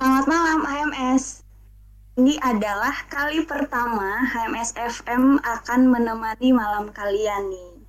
[0.00, 1.44] Selamat malam HMS.
[2.16, 7.84] Ini adalah kali pertama HMS FM akan menemani malam kalian nih.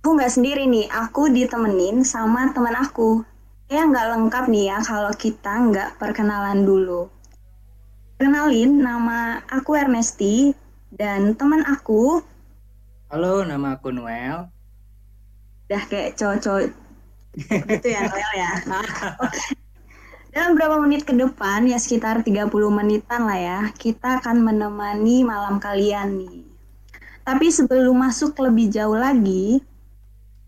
[0.00, 3.20] Aku nggak sendiri nih, aku ditemenin sama teman aku.
[3.68, 7.12] Ya nggak lengkap nih ya kalau kita nggak perkenalan dulu.
[8.16, 10.56] Kenalin, nama aku Ernesti
[10.88, 12.24] dan teman aku.
[13.12, 14.48] Halo, nama aku Noel.
[15.68, 16.72] Udah kayak cowok-cowok
[17.76, 18.52] gitu ya Noel ya.
[20.30, 25.58] Dalam beberapa menit ke depan, ya sekitar 30 menitan lah ya, kita akan menemani malam
[25.58, 26.46] kalian nih.
[27.26, 29.58] Tapi sebelum masuk lebih jauh lagi,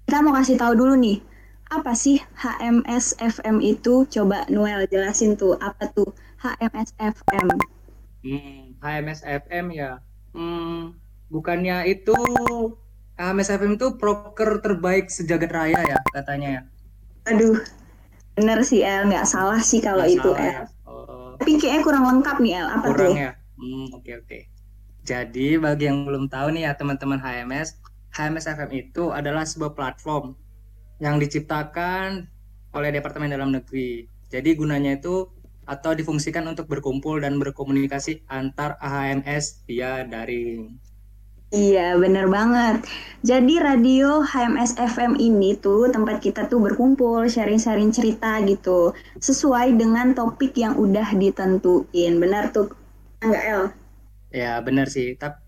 [0.06, 1.18] kita mau kasih tahu dulu nih,
[1.66, 4.06] apa sih HMS FM itu?
[4.06, 7.48] Coba Noel jelasin tuh, apa tuh HMS FM?
[8.22, 9.98] Hmm, HMS FM ya.
[10.30, 10.94] Hmm,
[11.26, 12.14] bukannya itu
[13.18, 16.62] HMS FM itu broker terbaik sejagat raya ya katanya ya.
[17.34, 17.58] Aduh,
[18.32, 20.52] bener sih El, nggak salah sih kalau Nggak itu salah El.
[20.52, 20.62] ya.
[20.88, 23.14] Oh, Tapi kayaknya kurang lengkap nih El, apa kurang tuh?
[23.18, 23.30] ya.
[23.56, 24.38] Hmm, oke oke.
[25.02, 30.38] Jadi bagi yang belum tahu nih ya teman-teman HMS, HMS FM itu adalah sebuah platform
[30.98, 32.30] yang diciptakan
[32.72, 34.06] oleh Departemen Dalam Negeri.
[34.30, 35.26] Jadi gunanya itu
[35.62, 40.78] atau difungsikan untuk berkumpul dan berkomunikasi antar HMS via daring.
[41.52, 42.88] Iya, bener banget.
[43.20, 48.96] Jadi radio HMS FM ini tuh tempat kita tuh berkumpul, sharing-sharing cerita gitu.
[49.20, 52.16] Sesuai dengan topik yang udah ditentuin.
[52.16, 52.72] Benar tuh,
[53.20, 53.62] enggak El?
[54.32, 55.44] Ya benar sih, tapi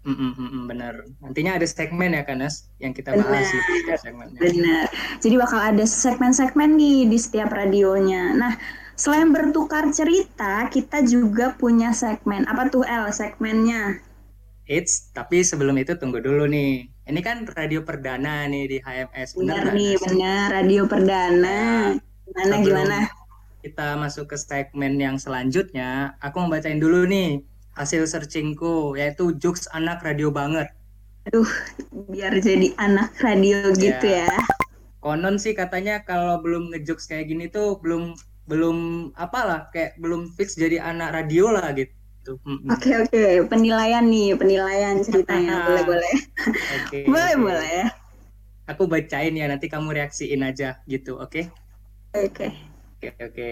[0.68, 1.08] benar.
[1.24, 3.64] Nantinya ada segmen ya Kanas yang kita bahas Benar.
[3.80, 4.40] gitu segmennya.
[4.44, 4.86] Benar.
[5.24, 8.36] Jadi bakal ada segmen-segmen nih di setiap radionya.
[8.36, 8.52] Nah,
[8.92, 12.44] selain bertukar cerita, kita juga punya segmen.
[12.44, 14.04] Apa tuh El segmennya?
[14.64, 16.88] Eits, tapi sebelum itu tunggu dulu nih.
[17.04, 20.46] Ini kan radio perdana nih di HMS, benar Benar nih, benar.
[20.56, 21.58] Radio perdana.
[22.24, 22.98] Gimana, Sebelum gimana?
[23.60, 27.44] kita masuk ke segmen yang selanjutnya, aku mau bacain dulu nih
[27.76, 30.68] hasil searchingku, yaitu Jux Anak Radio Banget.
[31.28, 31.48] Aduh,
[32.12, 34.28] biar jadi anak radio gitu ya.
[35.00, 38.16] Konon sih katanya kalau belum ngejokes kayak gini tuh belum
[38.48, 38.76] belum
[39.16, 41.92] apalah kayak belum fix jadi anak radio lah gitu.
[42.26, 42.72] Mm-mm.
[42.72, 46.14] Oke oke, penilaian nih, penilaian ceritanya boleh boleh,
[46.76, 47.78] Oke, boleh boleh.
[48.72, 51.40] Aku bacain ya nanti kamu reaksiin aja gitu, oke?
[52.14, 52.52] Oke,
[52.96, 53.48] Oke, oke.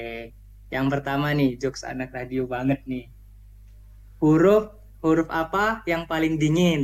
[0.74, 3.04] Yang pertama nih, jokes anak radio banget nih.
[4.24, 4.64] Huruf
[5.04, 6.80] huruf apa yang paling dingin?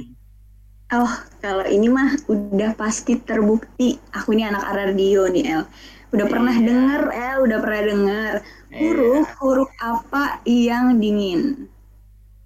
[0.99, 1.13] oh
[1.45, 3.89] kalau ini mah udah pasti terbukti.
[4.17, 5.63] Aku ini anak radio nih El.
[6.15, 6.67] Udah pernah Iya.
[6.69, 8.33] denger El, udah pernah denger.
[8.81, 11.41] Huruf huruf apa yang dingin?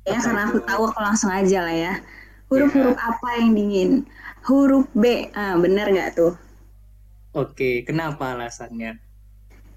[0.02, 1.94] Ya karena aku tahu aku langsung aja lah ya.
[2.50, 3.90] Huruf huruf apa yang dingin?
[4.44, 6.34] Huruf B, ah bener nggak tuh?
[7.32, 8.98] Oke, kenapa alasannya?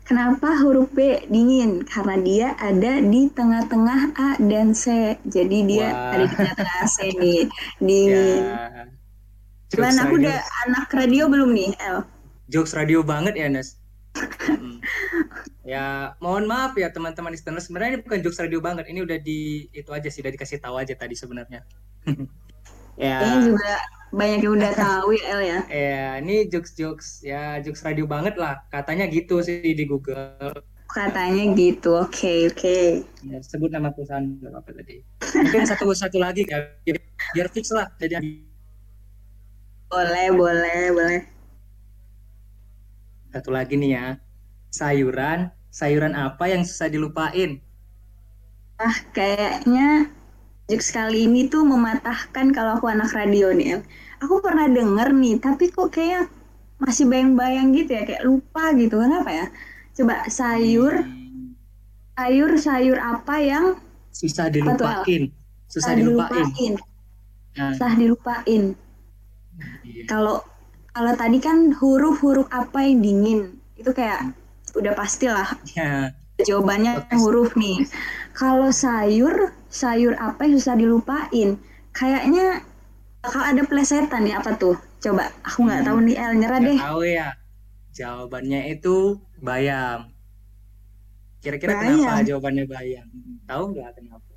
[0.06, 1.82] Kenapa huruf B dingin?
[1.86, 5.18] Karena dia ada di tengah-tengah A dan C.
[5.26, 6.14] Jadi dia Wah.
[6.14, 7.42] ada di tengah-tengah C nih.
[7.82, 8.42] Dingin.
[8.44, 8.86] Ya.
[9.74, 10.38] Jokes Gimana aku radio, udah
[10.70, 12.00] anak radio belum nih, El?
[12.54, 13.82] jokes radio banget ya, Nas.
[15.66, 17.66] Ya, mohon maaf ya teman-teman listeners.
[17.66, 18.86] Sebenarnya ini bukan jokes radio banget.
[18.86, 21.66] Ini udah di itu aja sih, udah dikasih tahu aja tadi sebenarnya.
[23.02, 23.18] ya.
[23.18, 23.72] Kayaknya juga
[24.14, 25.60] banyak yang udah tahu ya, El ya.
[25.66, 28.62] Ya, ini jokes-jokes ya jokes radio banget lah.
[28.70, 30.62] Katanya gitu sih di Google.
[30.86, 31.98] Katanya gitu.
[31.98, 33.02] Oke, oke.
[33.26, 35.02] Ya, sebut nama perusahaan apa tadi.
[35.34, 37.02] Mungkin satu satu lagi kan biar,
[37.34, 37.90] biar fix lah.
[37.98, 38.22] Jadi
[39.90, 41.22] Boleh, boleh, boleh.
[43.34, 44.25] satu lagi nih ya.
[44.78, 45.40] Sayuran,
[45.80, 47.52] sayuran apa yang susah dilupain?
[48.88, 49.88] Ah, kayaknya
[50.70, 53.82] jokes kali ini tuh mematahkan kalau aku anak radio nih, El.
[54.24, 56.24] Aku pernah denger nih, tapi kok kayak
[56.84, 58.96] masih bayang-bayang gitu ya, kayak lupa gitu.
[59.04, 59.46] Kenapa ya?
[59.98, 61.56] Coba sayur, Hmm,
[62.18, 63.66] sayur, sayur apa yang
[64.20, 65.24] susah dilupain.
[65.72, 66.48] Susah susah dilupain.
[66.48, 66.74] dilupain?
[67.58, 68.64] Nah, Susah dilupain.
[69.84, 70.06] iya.
[70.10, 70.38] Kalau
[70.96, 73.40] kalau tadi kan huruf-huruf apa yang dingin,
[73.76, 74.32] itu kayak
[74.80, 76.12] udah pastilah Ya,
[76.48, 77.16] jawabannya Oke.
[77.22, 77.78] huruf nih.
[78.36, 79.36] Kalau sayur,
[79.72, 81.50] sayur apa yang susah dilupain?
[81.96, 82.60] Kayaknya
[83.24, 84.76] bakal ada plesetan nih apa tuh?
[85.04, 85.88] Coba, aku nggak Hmm.
[85.88, 86.80] tahu nih El, nyerah nggak deh.
[86.84, 87.28] tahu ya.
[87.98, 88.96] Jawabannya itu
[89.48, 90.00] bayam.
[91.44, 93.08] Kira-kira kenapa jawabannya bayam?
[93.48, 94.28] Tahu nggak kenapa?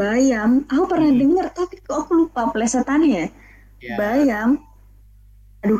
[0.00, 1.20] Bayam, aku pernah Hmm.
[1.22, 3.26] denger tapi kok aku lupa plesetannya ya.
[3.80, 4.48] Ya, Bayam,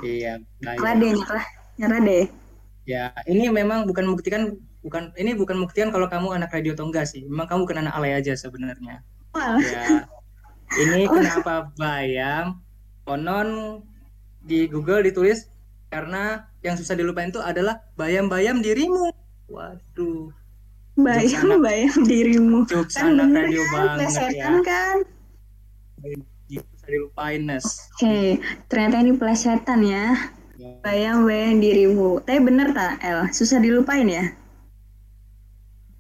[0.04, 1.44] iya, nyerah deh, nyerah,
[1.78, 2.24] nyerah deh.
[2.88, 7.06] Ya, ini memang bukan membuktikan bukan ini bukan membuktikan kalau kamu anak radio atau enggak
[7.06, 7.22] sih.
[7.28, 9.04] Memang kamu bukan anak alay aja sebenarnya.
[9.36, 10.08] Ya.
[10.74, 11.12] Ini Oh.
[11.20, 12.60] kenapa bayam?
[13.04, 13.82] Konon
[14.40, 15.50] di Google ditulis
[15.90, 19.12] karena yang susah dilupain itu adalah bayam-bayam dirimu.
[19.50, 20.30] Waduh.
[21.64, 24.52] bayang dirimu Jokes kan anak radio kan banget ya.
[24.60, 24.96] kan
[26.50, 27.64] Bisa dilupain Nes.
[27.96, 28.36] oke
[28.68, 30.12] ternyata ini plesetan ya
[30.70, 30.78] Ya.
[30.80, 34.24] bayang bayang dirimu tapi bener tak El susah dilupain ya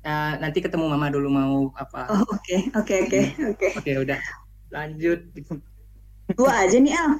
[0.00, 2.08] Ya, nanti ketemu mama dulu mau apa.
[2.08, 3.20] oh oke oke oke
[3.52, 4.16] oke Oke udah
[4.70, 5.20] lanjut.
[6.32, 7.10] dua aja nih El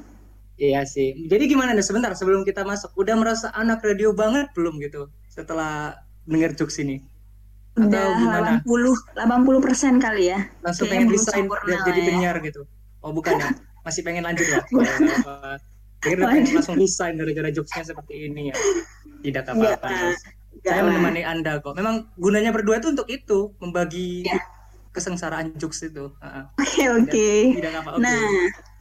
[0.56, 1.28] Iya sih.
[1.28, 5.96] Jadi gimana nih sebentar sebelum kita masuk, udah merasa anak radio banget belum gitu setelah
[6.24, 7.00] denger jokes ini?
[7.76, 8.50] Atau udah gimana?
[8.64, 11.44] 80 80 persen kali ya Langsung Kayaknya pengen resign
[11.84, 12.06] jadi ya.
[12.06, 12.60] penyiar gitu?
[13.00, 13.48] Oh bukan ya?
[13.88, 14.60] Masih pengen lanjut ya?
[16.00, 18.56] Kira langsung resign gara-gara jokesnya seperti ini ya?
[19.20, 20.16] Tidak Enggak, apa-apa.
[20.50, 20.86] Enggak Saya lah.
[20.88, 21.76] menemani anda kok.
[21.76, 24.40] Memang gunanya berdua itu untuk itu, membagi Ya.
[24.90, 26.10] kesengsaraan jokes itu.
[26.58, 28.00] Oke oke oke.
[28.02, 28.26] Nah,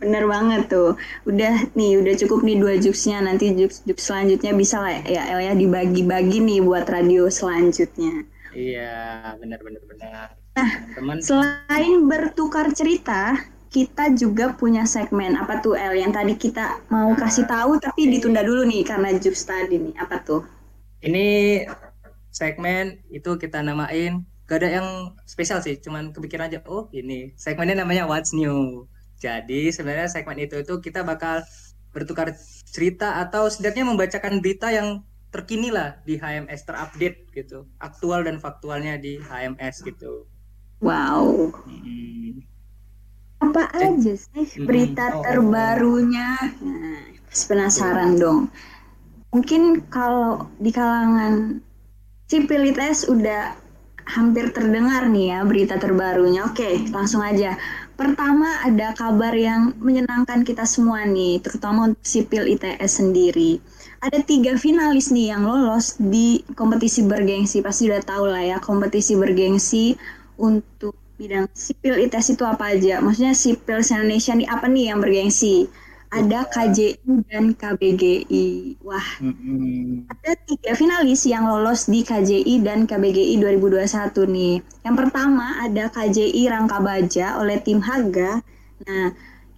[0.02, 0.98] bener banget tuh.
[1.28, 3.22] Udah nih, udah cukup nih dua jokesnya.
[3.22, 8.26] Nanti jokes jokes selanjutnya bisa lah ya El ya dibagi-bagi nih buat radio selanjutnya.
[8.50, 10.28] Iya, benar-benar benar.
[10.58, 13.38] Nah, Teman-teman Selain bertukar cerita,
[13.70, 18.42] kita juga punya segmen apa tuh El yang tadi kita mau kasih tahu tapi ditunda
[18.42, 19.94] dulu nih karena jokes tadi nih.
[20.02, 20.42] Apa tuh?
[21.06, 21.64] Ini
[22.34, 24.88] segmen itu kita namain gak ada yang
[25.30, 26.66] spesial sih, cuman kepikiran aja.
[26.66, 28.90] Oh ini segmennya namanya What's New.
[29.22, 31.46] Jadi sebenarnya segmen itu itu kita bakal
[31.94, 32.34] bertukar
[32.66, 38.98] cerita atau setidaknya membacakan berita yang terkini lah di HMS terupdate gitu, aktual dan faktualnya
[38.98, 40.26] di HMS gitu.
[40.82, 41.54] Wow.
[41.70, 42.19] Hmm.
[43.40, 45.24] Apa aja sih berita oh.
[45.24, 46.36] terbarunya?
[46.60, 47.02] Nah,
[47.48, 48.52] penasaran dong.
[49.32, 51.64] Mungkin kalau di kalangan
[52.28, 53.56] sipil ITS udah
[54.10, 56.50] hampir terdengar nih ya berita terbarunya.
[56.50, 57.56] Oke, langsung aja.
[57.94, 63.60] Pertama ada kabar yang menyenangkan kita semua nih, terutama untuk sipil ITS sendiri.
[64.00, 67.60] Ada tiga finalis nih yang lolos di kompetisi bergengsi.
[67.60, 70.00] Pasti udah tahu lah ya, kompetisi bergengsi
[70.40, 72.94] untuk bidang sipil ITS itu apa aja?
[73.04, 75.56] Maksudnya sipil Indonesia nih apa nih yang bergengsi?
[76.10, 78.48] Ada KJI dan KBGI.
[78.88, 80.10] Wah, Mm-mm.
[80.10, 84.56] ada tiga finalis yang lolos di KJI dan KBGI 2021 nih.
[84.86, 88.42] Yang pertama ada KJI Rangka Baja oleh tim Haga.
[88.90, 89.08] Nah,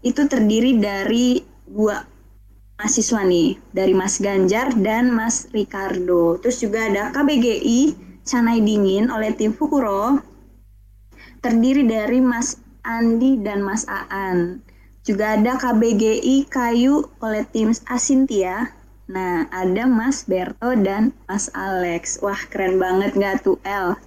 [0.04, 2.04] itu terdiri dari dua
[2.78, 6.42] mahasiswa nih, dari Mas Ganjar dan Mas Ricardo.
[6.42, 7.80] Terus juga ada KBGI
[8.28, 10.31] Canai Dingin oleh tim Fukuro.
[11.42, 14.62] Terdiri dari Mas Andi dan Mas Aan.
[15.02, 18.70] Juga ada KBGI Kayu oleh tim Asintia.
[19.10, 22.22] Nah, ada Mas Berto dan Mas Alex.
[22.22, 23.98] Wah, keren banget nggak tuh, El?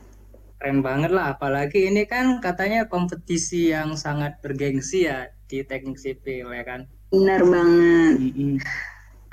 [0.63, 6.55] Keren banget lah, apalagi ini kan katanya kompetisi yang sangat bergengsi ya di teknik sipil
[6.55, 6.87] ya kan.
[7.11, 8.31] Bener banget.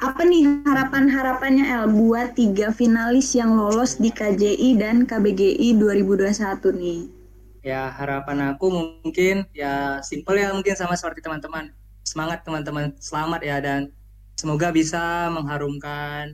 [0.01, 6.41] Apa nih harapan-harapannya, El, buat tiga finalis yang lolos di KJI dan KBGI 2021
[6.81, 7.20] nih?
[7.61, 11.69] Ya harapan aku mungkin ya simple ya mungkin sama seperti teman-teman.
[12.01, 13.93] Semangat teman-teman, selamat ya dan
[14.33, 16.33] semoga bisa mengharumkan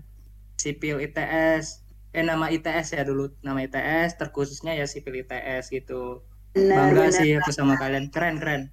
[0.56, 1.84] sipil ITS.
[2.16, 6.24] Eh nama ITS ya dulu, nama ITS terkhususnya ya sipil ITS gitu.
[6.56, 7.20] Benar, Bangga benar.
[7.20, 8.72] sih aku sama kalian, keren-keren.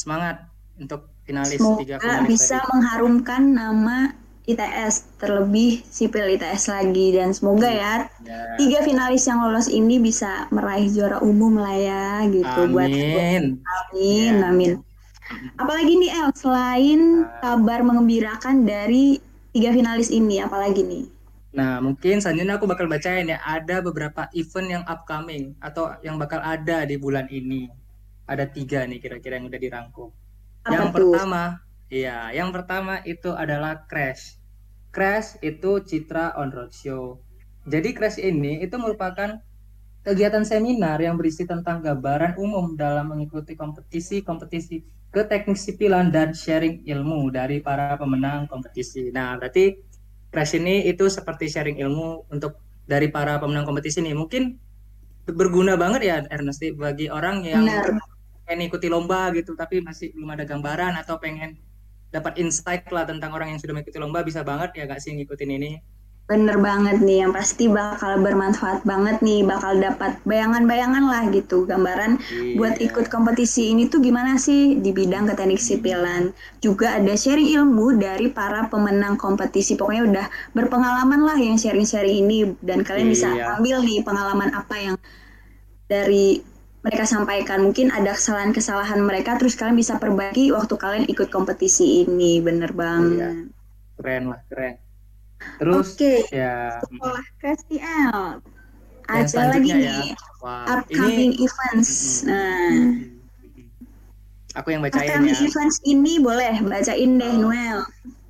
[0.00, 0.48] Semangat
[0.80, 2.68] untuk finalis tiga Semoga finalis bisa tadi.
[2.72, 3.96] mengharumkan nama
[4.52, 7.14] ITS, terlebih sipil ITS lagi.
[7.14, 8.54] Dan semoga ya Ya.
[8.56, 13.58] tiga finalis yang lolos ini bisa meraih juara umum lah ya gitu buat Amin.
[13.62, 14.48] amin Ya.
[14.50, 14.72] amin
[15.56, 17.00] apalagi nih El selain
[17.38, 19.18] kabar mengembirakan dari
[19.50, 21.04] tiga finalis ini apalagi nih
[21.50, 23.42] Nah, mungkin selanjutnya aku bakal bacain ya.
[23.42, 27.66] Ada beberapa event yang upcoming atau yang bakal ada di bulan ini.
[28.24, 30.10] Ada tiga nih kira-kira yang udah dirangkum.
[30.62, 31.42] apa yang pertama,
[31.90, 34.38] iya, yang pertama itu adalah Crash.
[34.90, 37.22] Crash itu Citra on Road Show.
[37.66, 39.38] Jadi Crash ini itu merupakan
[40.02, 46.86] kegiatan seminar yang berisi tentang gambaran umum dalam mengikuti kompetisi-kompetisi ke teknik sipilan dan sharing
[46.86, 49.10] ilmu dari para pemenang kompetisi.
[49.14, 49.78] Nah, berarti
[50.30, 54.14] Crash ini itu seperti sharing ilmu untuk dari para pemenang kompetisi nih.
[54.14, 54.58] Mungkin
[55.30, 58.02] berguna banget ya Ernest bagi orang yang benar
[58.50, 61.54] pengen ikuti lomba gitu tapi masih belum ada gambaran atau pengen
[62.10, 65.50] dapat insight lah tentang orang yang sudah mengikuti lomba bisa banget ya gak sih ngikutin
[65.58, 65.72] ini.
[66.30, 71.66] Bener banget nih yang pasti bakal bermanfaat banget nih bakal dapat bayangan-bayangan lah gitu.
[71.66, 72.22] Gambaran
[72.54, 72.86] buat Iya.
[72.86, 76.30] ikut kompetisi ini tuh gimana sih di bidang keteknik sipilan.
[76.62, 79.74] Juga ada sharing ilmu dari para pemenang kompetisi.
[79.74, 82.54] Pokoknya udah berpengalaman lah yang sharing-sharing ini.
[82.62, 83.58] Dan kalian bisa Iya.
[83.58, 84.94] ambil nih pengalaman apa yang
[85.90, 86.46] dari
[86.80, 92.40] mereka sampaikan mungkin ada kesalahan-kesalahan mereka terus kalian bisa perbaiki waktu kalian ikut kompetisi ini
[92.40, 93.52] bener banget
[94.00, 94.80] keren lah keren
[95.60, 98.40] terus oke ya sekolah KSTL
[99.10, 99.76] ada lagi ya.
[99.76, 100.08] nih
[100.40, 101.44] Wah, upcoming ini...
[101.44, 102.24] events.
[102.24, 102.96] Nah,
[104.56, 105.44] aku yang bacain upcoming ya.
[105.44, 107.50] events ini boleh bacain deh oh.
[107.50, 107.78] Noel.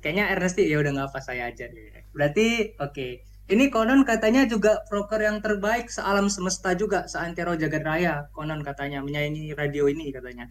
[0.01, 2.03] Kayaknya Ernesti ya udah nggak apa saya aja deh.
[2.11, 2.91] Berarti oke.
[2.91, 3.11] Okay.
[3.51, 8.31] Ini konon katanya juga proker yang terbaik sealam semesta juga seantero jagat raya.
[8.31, 10.47] Konon katanya menyaingi radio ini katanya.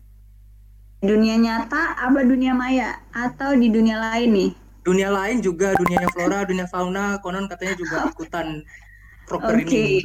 [1.00, 4.50] Dunia nyata apa dunia maya atau di dunia lain nih?
[4.84, 7.16] Dunia lain juga dunia flora, dunia fauna.
[7.24, 8.68] Konon katanya juga ikutan
[9.24, 10.04] proker okay.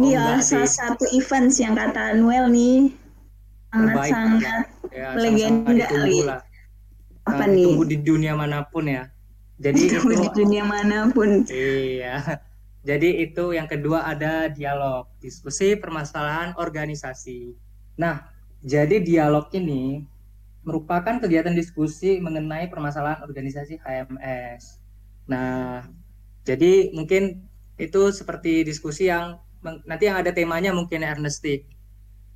[0.00, 2.88] Ini oh, ya salah satu event yang kata Noel nih
[3.68, 6.24] sangat-sangat ya, legenda kali.
[7.28, 7.68] Apa nah, nih?
[7.68, 9.12] Tunggu di dunia mana pun ya.
[9.60, 11.44] Jadi itu di dunia mana pun.
[11.46, 12.40] Iya.
[12.80, 17.52] Jadi itu yang kedua ada dialog, diskusi permasalahan organisasi.
[18.00, 18.24] Nah,
[18.64, 20.08] jadi dialog ini
[20.64, 24.80] merupakan kegiatan diskusi mengenai permasalahan organisasi HMS.
[25.28, 25.84] Nah,
[26.48, 27.44] jadi mungkin
[27.76, 31.64] itu seperti diskusi yang nanti yang ada temanya mungkin Ernesti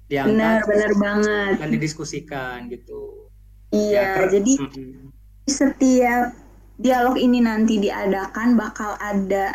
[0.08, 3.32] diangkat benar benar banget dan didiskusikan gitu
[3.72, 5.04] iya ya, jadi mm -hmm.
[5.48, 6.43] setiap
[6.74, 9.54] dialog ini nanti diadakan bakal ada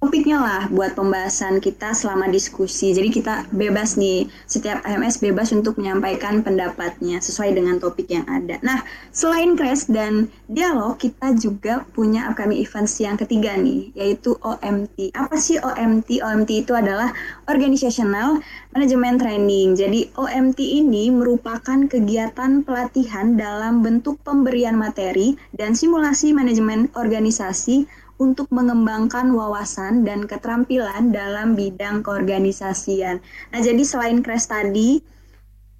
[0.00, 2.96] topiknya lah buat pembahasan kita selama diskusi.
[2.96, 8.56] Jadi kita bebas nih, setiap AMS bebas untuk menyampaikan pendapatnya sesuai dengan topik yang ada.
[8.64, 8.80] Nah,
[9.12, 15.12] selain crash dan dialog, kita juga punya upcoming events yang ketiga nih, yaitu OMT.
[15.12, 16.24] Apa sih OMT?
[16.24, 17.12] OMT itu adalah
[17.44, 18.40] Organizational
[18.72, 19.76] Management Training.
[19.76, 27.84] Jadi OMT ini merupakan kegiatan pelatihan dalam bentuk pemberian materi dan simulasi manajemen organisasi
[28.20, 33.16] untuk mengembangkan wawasan dan keterampilan dalam bidang keorganisasian.
[33.48, 35.00] Nah, jadi selain crash tadi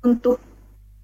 [0.01, 0.41] untuk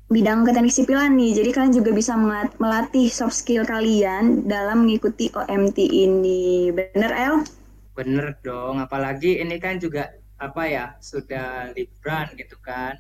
[0.09, 2.17] bidang keteknik sipilan nih, jadi kalian juga bisa
[2.57, 6.73] melatih soft skill kalian dalam mengikuti OMT ini.
[6.73, 7.45] Bener, El?
[7.93, 12.97] Bener dong, apalagi ini kan juga apa ya, sudah liburan gitu kan.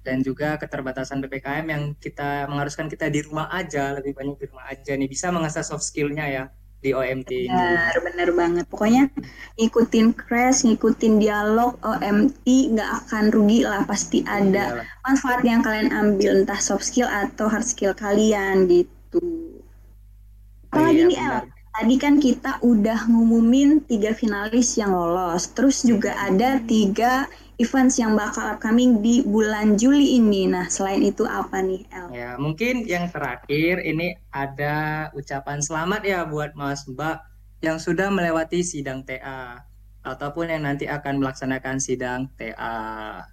[0.00, 4.64] Dan juga keterbatasan PPKM yang kita mengharuskan kita di rumah aja, lebih banyak di rumah
[4.72, 6.44] aja nih, bisa mengasah soft skillnya ya
[6.78, 8.64] di OMT benar benar banget.
[8.70, 9.10] Pokoknya
[9.58, 14.86] ngikutin crash ngikutin dialog OMT nggak akan rugi lah pasti ada Iyalah.
[15.02, 19.22] manfaat yang kalian ambil entah soft skill atau hard skill kalian gitu.
[20.70, 21.36] Apalagi iya, nih El
[21.78, 28.14] tadi kan kita udah ngumumin tiga finalis yang lolos terus juga ada tiga events yang
[28.14, 30.46] bakal upcoming di bulan Juli ini.
[30.46, 32.06] Nah, selain itu apa nih, El?
[32.14, 37.18] Ya, mungkin yang terakhir ini ada ucapan selamat ya buat Mas Mbak
[37.66, 39.66] yang sudah melewati sidang TA
[40.06, 43.26] ataupun yang nanti akan melaksanakan sidang TA.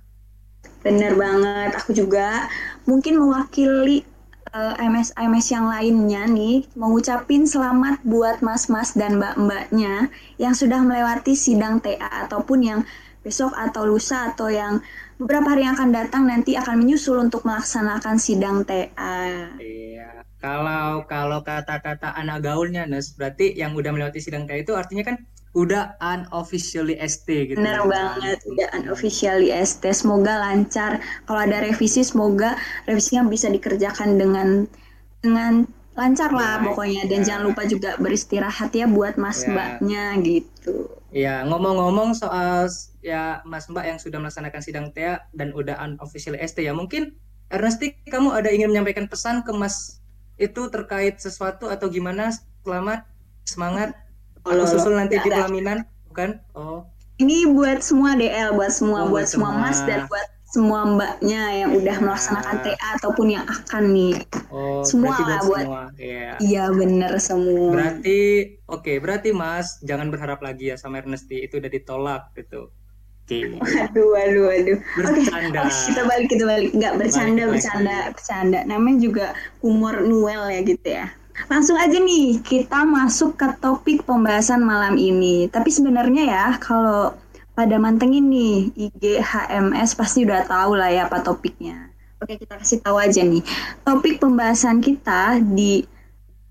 [0.82, 2.50] Bener banget, aku juga
[2.90, 4.02] mungkin mewakili
[4.50, 10.10] eh, MS MS yang lainnya nih mau ngucapin selamat buat mas-mas dan mbak-mbaknya
[10.42, 12.80] yang sudah melewati sidang TA ataupun yang
[13.26, 14.78] besok atau lusa atau yang
[15.18, 19.50] beberapa hari yang akan datang nanti akan menyusul untuk melaksanakan sidang TA.
[19.58, 20.22] Iya.
[20.38, 25.18] Kalau kalau kata-kata anak gaulnya Nes, berarti yang udah melewati sidang TA itu artinya kan
[25.58, 27.58] udah unofficially ST gitu.
[27.58, 27.90] Benar ya.
[27.90, 29.82] banget, udah unofficially ST.
[29.96, 31.02] Semoga lancar.
[31.26, 32.54] Kalau ada revisi semoga
[32.86, 34.48] revisinya bisa dikerjakan dengan
[35.24, 35.66] dengan
[35.96, 37.26] lancar lah ya, pokoknya dan ya.
[37.26, 39.56] jangan lupa juga beristirahat ya buat mas ya.
[39.56, 40.92] mbaknya gitu.
[41.16, 42.68] Ya, ngomong-ngomong soal
[43.00, 47.16] ya Mas Mbak yang sudah melaksanakan sidang TA dan udah unofficial ST ya, mungkin
[47.48, 50.04] Ernesti kamu ada ingin menyampaikan pesan ke Mas
[50.36, 52.36] itu terkait sesuatu atau gimana?
[52.68, 53.08] Selamat,
[53.48, 53.96] semangat.
[54.44, 56.44] Kalau susul nanti di pelaminan, bukan?
[56.52, 56.84] Oh.
[57.16, 61.72] Ini buat semua DL, buat semua, oh, buat semua Mas dan buat semua mbaknya yang
[61.76, 64.16] udah melaksanakan TA ataupun yang akan nih.
[64.48, 65.68] Oh, semua lah buat.
[65.68, 65.84] Semua.
[66.00, 66.32] Iya.
[66.40, 67.76] Iya bener semua.
[67.76, 68.20] Berarti
[68.72, 72.72] oke, okay, berarti Mas jangan berharap lagi ya sama Ernesti itu udah ditolak gitu.
[72.72, 73.42] Oke.
[73.66, 73.90] Okay.
[73.90, 74.80] Aduh, aduh, aduh.
[74.96, 75.66] Bercanda.
[75.66, 75.74] Okay.
[75.74, 76.72] Oh, kita balik, kita balik.
[76.78, 78.14] Enggak bercanda, balik, bercanda, balik.
[78.16, 78.60] bercanda.
[78.70, 79.26] Namanya juga
[79.66, 81.06] humor Noel ya gitu ya.
[81.50, 85.50] Langsung aja nih kita masuk ke topik pembahasan malam ini.
[85.50, 87.18] Tapi sebenarnya ya kalau
[87.56, 91.90] pada mantengin nih IG HMS pasti udah tahu lah ya apa topiknya.
[92.20, 93.44] Oke kita kasih tahu aja nih
[93.88, 95.88] topik pembahasan kita di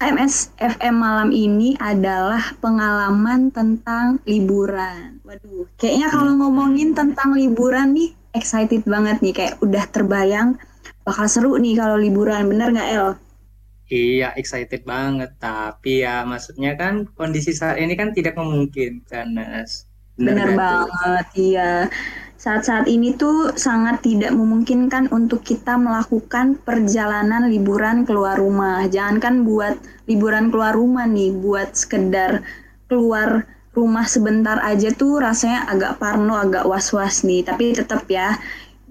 [0.01, 5.23] HMS FM malam ini adalah pengalaman tentang liburan.
[5.23, 10.59] Waduh, kayaknya kalau ngomongin tentang liburan nih excited banget nih kayak udah terbayang
[11.07, 13.09] bakal seru nih kalau liburan bener nggak El?
[13.89, 20.55] Iya excited banget tapi ya maksudnya kan kondisi saat ini kan tidak memungkinkan Nas Benar
[20.55, 21.73] banget, iya.
[22.39, 28.85] Saat-saat ini tuh sangat tidak memungkinkan untuk kita melakukan perjalanan liburan keluar rumah.
[28.85, 32.45] Jangan kan buat liburan keluar rumah nih, buat sekedar
[32.87, 37.43] keluar rumah sebentar aja tuh rasanya agak parno, agak was-was nih.
[37.43, 38.37] Tapi tetap ya,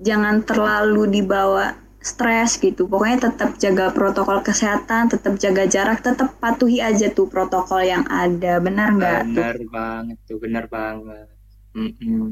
[0.02, 2.86] jangan terlalu dibawa stres gitu.
[2.86, 8.60] Pokoknya tetap jaga protokol kesehatan, tetap jaga jarak, tetap patuhi aja tuh protokol yang ada.
[8.60, 9.22] Benar nggak?
[9.32, 11.32] Benar banget tuh, benar banget.
[11.74, 12.28] Mm -mm.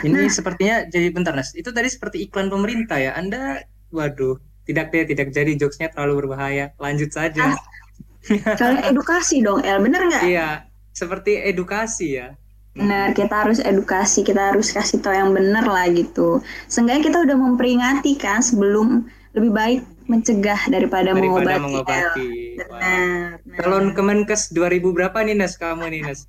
[0.00, 1.52] Ini nah, sepertinya jadi bentar Nas.
[1.52, 3.12] Itu tadi seperti iklan pemerintah ya.
[3.12, 3.60] Anda,
[3.92, 6.72] waduh, tidak deh, tidak jadi jokesnya terlalu berbahaya.
[6.80, 7.52] Lanjut saja.
[7.52, 9.84] Ah, edukasi dong, El.
[9.84, 10.24] Bener nggak?
[10.24, 12.38] Iya, seperti edukasi ya.
[12.72, 16.40] Benar, kita harus edukasi, kita harus kasih tahu yang benar lah gitu.
[16.72, 19.04] Seenggaknya kita udah memperingati kan sebelum
[19.36, 21.60] lebih baik mencegah daripada, daripada mengobati.
[21.60, 22.28] mengobati.
[22.56, 23.28] Benar.
[23.44, 23.56] Wow.
[23.60, 26.24] Calon Kemenkes 2000 berapa nih Nas kamu nih Nas?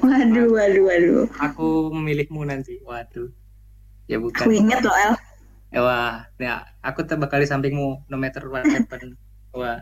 [0.00, 1.24] Waduh, waduh, waduh.
[1.44, 2.80] Aku memilihmu nanti.
[2.80, 3.28] Waduh.
[4.08, 4.48] Ya bukan.
[4.48, 5.12] Aku inget loh El.
[5.74, 9.12] Ya, wah, ya aku bakal di sampingmu no matter what happen.
[9.56, 9.80] Wah.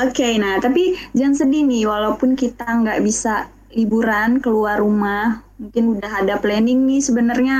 [0.00, 5.96] Oke, okay, nah tapi jangan sedih nih, walaupun kita nggak bisa liburan keluar rumah, mungkin
[5.98, 7.58] udah ada planning nih sebenarnya.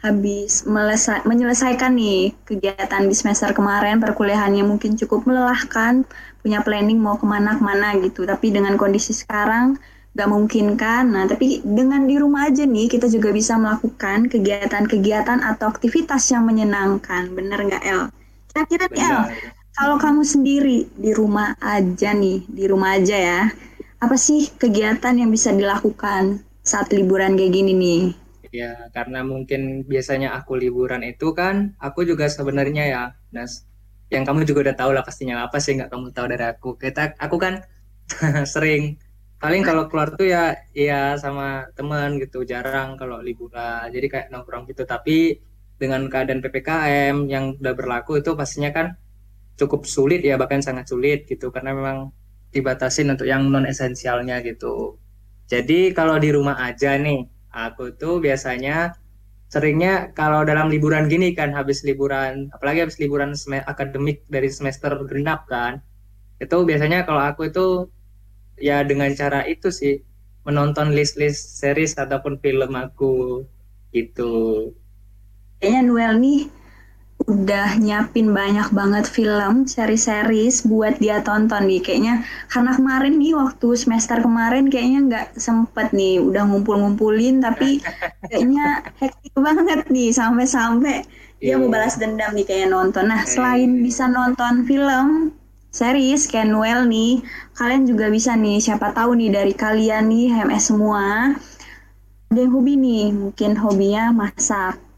[0.00, 4.00] Habis melesa- menyelesaikan nih kegiatan di semester kemarin.
[4.00, 6.08] Perkuliahannya mungkin cukup melelahkan.
[6.40, 8.24] Punya planning mau ke mana-kemana gitu.
[8.24, 9.76] Tapi dengan kondisi sekarang
[10.10, 15.38] gak mungkin kan nah tapi dengan di rumah aja nih kita juga bisa melakukan kegiatan-kegiatan
[15.38, 17.30] atau aktivitas yang menyenangkan.
[17.30, 18.02] Bener nggak El?
[18.50, 19.20] Kira-kira nih El
[19.76, 23.40] kalau kamu sendiri di rumah aja nih di rumah aja ya
[24.00, 28.02] apa sih kegiatan yang bisa dilakukan saat liburan kayak gini nih?
[28.50, 33.68] Ya, karena mungkin biasanya aku liburan itu kan, aku juga sebenarnya ya, Nas,
[34.10, 36.68] yang kamu juga udah tahu lah pastinya apa sih nggak kamu tahu dari aku.
[36.80, 37.62] Kita, aku kan
[38.54, 38.98] sering
[39.40, 44.68] paling kalau keluar tuh ya ya sama teman gitu jarang kalau liburan jadi kayak nongkrong
[44.68, 45.40] gitu tapi
[45.80, 49.00] dengan keadaan ppkm yang udah berlaku itu pastinya kan
[49.56, 52.12] cukup sulit ya bahkan sangat sulit gitu karena memang
[52.50, 54.98] dibatasin untuk yang non esensialnya gitu.
[55.50, 58.94] Jadi kalau di rumah aja nih, aku tuh biasanya
[59.50, 63.34] seringnya kalau dalam liburan gini kan habis liburan, apalagi habis liburan
[63.66, 65.82] akademik dari semester genap kan,
[66.38, 67.66] itu biasanya kalau aku itu
[68.60, 70.02] ya dengan cara itu sih
[70.46, 73.42] menonton list-list series ataupun film aku
[73.90, 74.70] gitu.
[75.58, 76.40] Kayaknya Noel nih
[77.28, 81.80] udah nyiapin banyak banget film, seri-series buat dia tonton nih.
[81.84, 82.14] Kayaknya
[82.48, 87.84] karena kemarin nih waktu semester kemarin kayaknya nggak sempet nih udah ngumpul-ngumpulin tapi
[88.28, 91.04] kayaknya hektik banget nih sampai-sampai
[91.40, 91.72] dia mau iya.
[91.72, 93.08] balas dendam nih kayak nonton.
[93.08, 95.32] Nah, selain bisa nonton film,
[95.72, 97.24] series kayak Noel nih,
[97.56, 101.32] kalian juga bisa nih siapa tahu nih dari kalian nih HMS semua
[102.30, 104.89] ada yang hobi nih, mungkin hobinya masak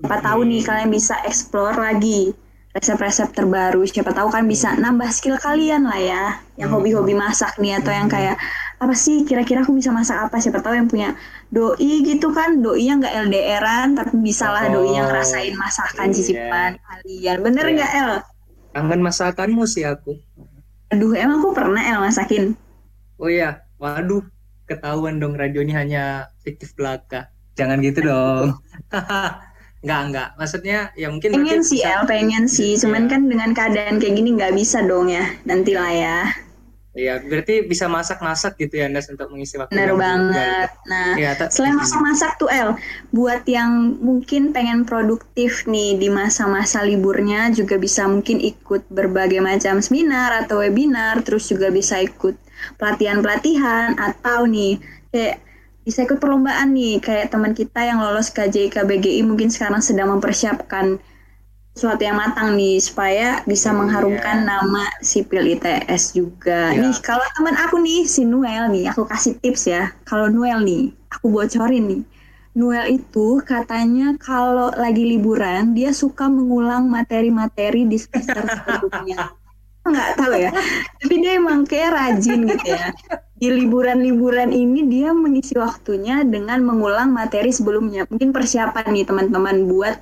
[0.00, 2.32] Siapa tahu nih kalian bisa explore lagi
[2.72, 3.84] resep-resep terbaru.
[3.84, 6.24] Siapa tahu kan bisa nambah skill kalian lah ya.
[6.56, 6.76] Yang hmm.
[6.80, 8.40] hobi-hobi masak nih atau yang kayak
[8.80, 10.40] apa sih kira-kira aku bisa masak apa?
[10.40, 11.12] Siapa tahu yang punya
[11.52, 16.06] doi gitu kan, doi yang nggak LDRan tapi bisa lah oh, doi yang ngerasain masakan
[16.08, 16.14] iya.
[16.16, 17.36] cicipan kalian.
[17.44, 17.74] Bener iya.
[17.76, 18.12] nggak El?
[18.70, 20.16] Kangen masakanmu sih aku.
[20.96, 22.56] Aduh, emang aku pernah El masakin.
[23.20, 24.24] Oh iya, waduh,
[24.64, 26.04] ketahuan dong radionya hanya
[26.40, 27.28] fiktif belaka.
[27.58, 28.56] Jangan gitu dong.
[29.80, 30.28] Enggak, enggak.
[30.36, 32.76] Maksudnya ya mungkin pengen sih El, pengen sih.
[32.76, 33.16] Cuman ya.
[33.16, 35.24] kan dengan keadaan kayak gini nggak bisa dong ya.
[35.48, 36.18] Nantilah ya.
[36.90, 39.70] Iya, berarti bisa masak-masak gitu ya Nes untuk mengisi waktu.
[39.70, 40.68] Benar banget.
[40.74, 40.90] Juga.
[40.90, 42.74] Nah, ya, selain masak-masak tuh El,
[43.14, 49.78] buat yang mungkin pengen produktif nih di masa-masa liburnya juga bisa mungkin ikut berbagai macam
[49.78, 52.34] seminar atau webinar, terus juga bisa ikut
[52.82, 54.82] pelatihan-pelatihan atau nih
[55.14, 55.38] kayak
[55.80, 61.00] bisa ikut perlombaan nih kayak teman kita yang lolos KJI KBGI mungkin sekarang sedang mempersiapkan
[61.72, 64.48] sesuatu yang matang nih supaya bisa mengharumkan yeah.
[64.52, 66.74] nama sipil ITS juga.
[66.76, 66.84] Yeah.
[66.84, 69.88] Nih kalau teman aku nih si Noel nih aku kasih tips ya.
[70.04, 72.02] Kalau Noel nih aku bocorin nih.
[72.50, 79.32] Noel itu katanya kalau lagi liburan dia suka mengulang materi-materi di semester sebelumnya.
[79.86, 80.50] Nggak tahu ya.
[81.00, 82.92] Tapi dia emang kayak rajin gitu ya
[83.40, 88.04] di liburan-liburan ini dia mengisi waktunya dengan mengulang materi sebelumnya.
[88.12, 89.96] Mungkin persiapan nih teman-teman buat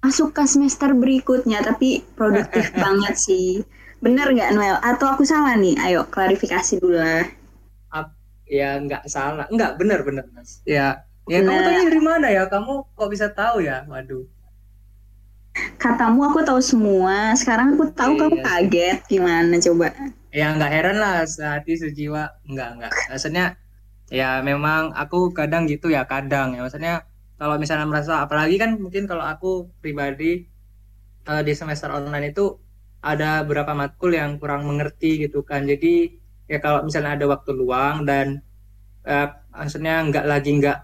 [0.00, 3.60] masuk ke semester berikutnya, tapi produktif banget sih.
[4.00, 4.80] Bener nggak Noel?
[4.80, 5.76] Atau aku salah nih?
[5.76, 7.28] Ayo klarifikasi dulu lah.
[8.48, 10.64] Ya nggak salah, nggak bener bener mas.
[10.64, 11.52] Ya, ya bener.
[11.52, 12.48] kamu tanya dari mana ya?
[12.48, 13.84] Kamu kok bisa tahu ya?
[13.84, 14.24] Waduh.
[15.78, 17.32] Katamu aku tahu semua.
[17.38, 18.20] Sekarang aku tahu iya.
[18.20, 18.98] kamu kaget.
[19.08, 19.88] Gimana coba?
[20.28, 23.56] ya nggak heran lah sehati sejiwa nggak nggak maksudnya
[24.12, 27.08] ya memang aku kadang gitu ya kadang ya maksudnya
[27.40, 30.44] kalau misalnya merasa apalagi kan mungkin kalau aku pribadi
[31.28, 32.60] uh, di semester online itu
[33.00, 36.12] ada beberapa matkul yang kurang mengerti gitu kan jadi
[36.48, 38.44] ya kalau misalnya ada waktu luang dan
[39.08, 40.78] uh, maksudnya nggak lagi nggak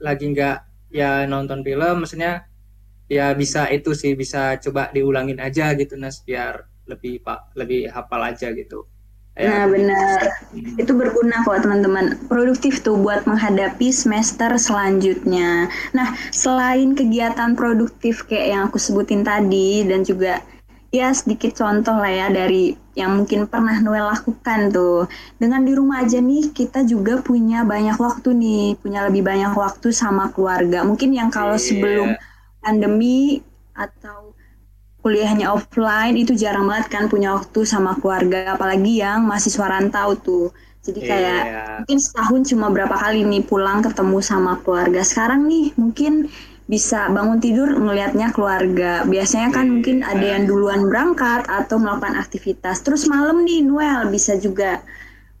[0.00, 0.56] lagi nggak
[0.92, 2.49] ya nonton film maksudnya
[3.10, 8.22] ya bisa itu sih bisa coba diulangin aja gitu Nas biar lebih pak lebih hafal
[8.22, 8.86] aja gitu
[9.40, 10.20] Nah benar,
[10.52, 12.18] itu berguna kok teman-teman.
[12.28, 15.70] Produktif tuh buat menghadapi semester selanjutnya.
[15.96, 20.44] Nah selain kegiatan produktif kayak yang aku sebutin tadi dan juga
[20.90, 25.08] ya sedikit contoh lah ya dari yang mungkin pernah Noel lakukan tuh.
[25.40, 29.88] Dengan di rumah aja nih kita juga punya banyak waktu nih, punya lebih banyak waktu
[29.94, 30.84] sama keluarga.
[30.84, 31.64] Mungkin yang kalau yeah.
[31.64, 32.08] sebelum
[32.60, 33.40] pandemi
[33.74, 34.36] atau
[35.00, 40.52] kuliahnya offline itu jarang banget kan punya waktu sama keluarga apalagi yang mahasiswa rantau tuh
[40.80, 41.68] jadi kayak yeah.
[41.80, 46.28] mungkin setahun cuma berapa kali nih pulang ketemu sama keluarga sekarang nih mungkin
[46.70, 49.72] bisa bangun tidur melihatnya keluarga biasanya kan yeah.
[49.72, 54.84] mungkin ada yang duluan berangkat atau melakukan aktivitas terus malam nih Noel bisa juga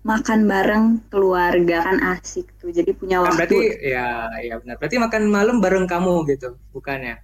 [0.00, 4.96] makan bareng keluarga kan asik tuh jadi punya kan waktu berarti ya ya benar berarti
[4.96, 7.20] makan malam bareng kamu gitu bukannya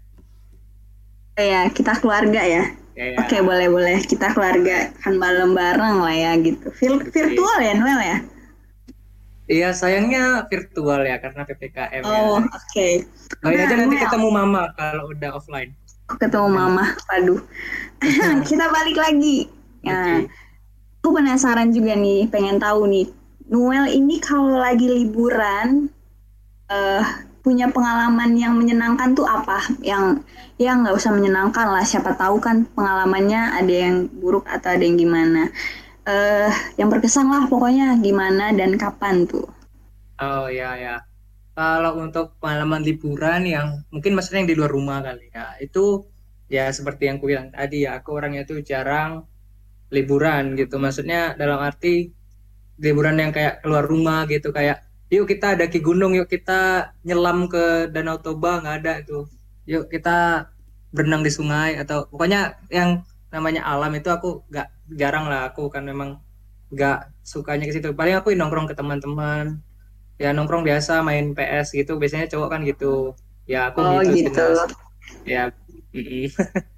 [1.37, 2.65] ya kita keluarga ya.
[2.97, 3.17] ya, ya.
[3.21, 6.73] Oke boleh boleh kita keluarga kan malam bareng lah ya gitu.
[6.73, 8.19] Vir virtual ya Noel ya?
[9.47, 12.03] Iya sayangnya virtual ya karena ppkm.
[12.03, 12.09] Ya.
[12.09, 12.51] Oh oke.
[12.73, 13.05] Okay.
[13.45, 15.77] Nah, aja nanti ketemu mama kalau udah offline.
[16.19, 17.43] Ketemu mama, waduh.
[18.49, 19.47] kita balik lagi.
[19.85, 19.93] Ya.
[19.93, 20.21] Okay.
[21.07, 23.07] Aku penasaran juga nih, pengen tahu nih.
[23.47, 25.87] Noel ini kalau lagi liburan,
[26.67, 27.03] uh,
[27.47, 29.71] punya pengalaman yang menyenangkan tuh apa?
[29.87, 30.27] Yang
[30.59, 34.99] ya nggak usah menyenangkan lah, siapa tahu kan pengalamannya ada yang buruk atau ada yang
[34.99, 35.47] gimana.
[36.03, 39.47] Uh, yang berkesan lah pokoknya gimana dan kapan tuh?
[40.19, 41.07] Oh ya ya.
[41.55, 46.03] Kalau untuk pengalaman liburan yang mungkin maksudnya yang di luar rumah kali ya, itu
[46.51, 49.23] ya seperti yang ku bilang tadi ya, aku orangnya tuh jarang
[49.91, 50.77] liburan gitu.
[50.81, 52.11] Maksudnya dalam arti
[52.77, 57.91] liburan yang kayak keluar rumah gitu kayak yuk kita daki gunung yuk kita nyelam ke
[57.91, 58.63] danau toba.
[58.63, 59.19] Nggak ada itu.
[59.67, 60.51] Yuk kita
[60.95, 65.83] berenang di sungai atau pokoknya yang namanya alam itu aku nggak jarang lah aku kan
[65.85, 66.23] memang
[66.71, 67.95] nggak sukanya ke situ.
[67.95, 69.63] Paling aku nongkrong ke teman-teman.
[70.17, 72.01] Ya nongkrong biasa main PS gitu.
[72.01, 73.15] Biasanya cowok kan gitu.
[73.47, 74.47] Ya aku oh, gitu, gitu.
[75.23, 75.55] ya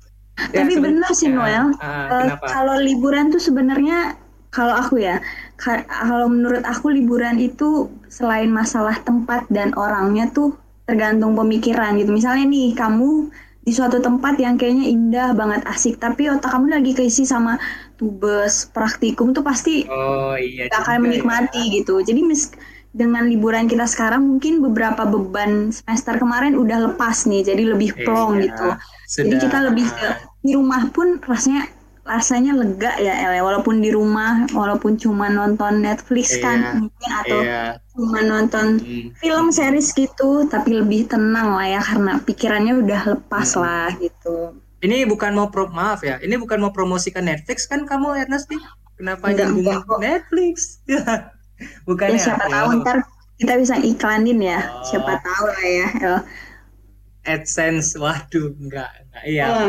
[0.55, 4.15] ya, tapi benar sih Noel uh, uh, kalau liburan tuh sebenarnya
[4.49, 5.21] kalau aku ya
[5.59, 10.57] kalau menurut aku liburan itu selain masalah tempat dan orangnya tuh
[10.89, 12.15] tergantung pemikiran gitu.
[12.17, 13.29] Misalnya nih kamu
[13.69, 17.61] di suatu tempat yang kayaknya indah banget asik tapi otak kamu lagi keisi sama
[18.01, 21.85] tubes praktikum tuh pasti oh, iya gak akan menikmati ya.
[21.85, 22.57] gitu jadi mis
[22.97, 28.41] dengan liburan kita sekarang mungkin beberapa beban semester kemarin udah lepas nih jadi lebih plong
[28.41, 28.69] iya, gitu
[29.05, 29.23] sudah.
[29.29, 30.09] jadi kita lebih ke,
[30.43, 31.67] di rumah pun rasanya
[32.09, 33.43] rasanya lega ya El ya.
[33.45, 37.63] walaupun di rumah walaupun cuma nonton Netflix kan iya, mungkin atau iya.
[37.93, 39.13] cuma nonton hmm.
[39.21, 43.61] film series gitu tapi lebih tenang lah ya karena pikirannya udah lepas hmm.
[43.61, 48.25] lah gitu ini bukan mau pro maaf ya ini bukan mau promosikan Netflix kan kamu
[48.25, 48.63] Ernest nih
[48.97, 50.81] kenapa nyambung Netflix
[51.89, 52.53] bukan ya, ya siapa ya.
[52.57, 52.97] tahu ntar
[53.39, 54.83] kita bisa iklanin ya oh.
[54.89, 56.17] siapa tahu lah ya El.
[57.29, 59.61] AdSense waduh enggak, enggak iya oh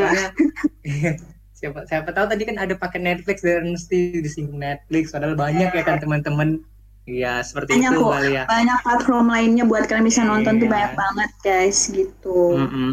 [1.59, 5.83] siapa siapa tahu tadi kan ada pakai Netflix dan mesti disinggung Netflix padahal banyak ya
[5.83, 6.63] kan teman-teman
[7.09, 8.11] Iya seperti banyak itu kok.
[8.13, 8.43] kali ya.
[8.45, 10.73] Banyak platform lainnya buat kalian bisa nonton tuh iya.
[10.77, 12.53] banyak banget guys gitu.
[12.53, 12.91] Mm -hmm.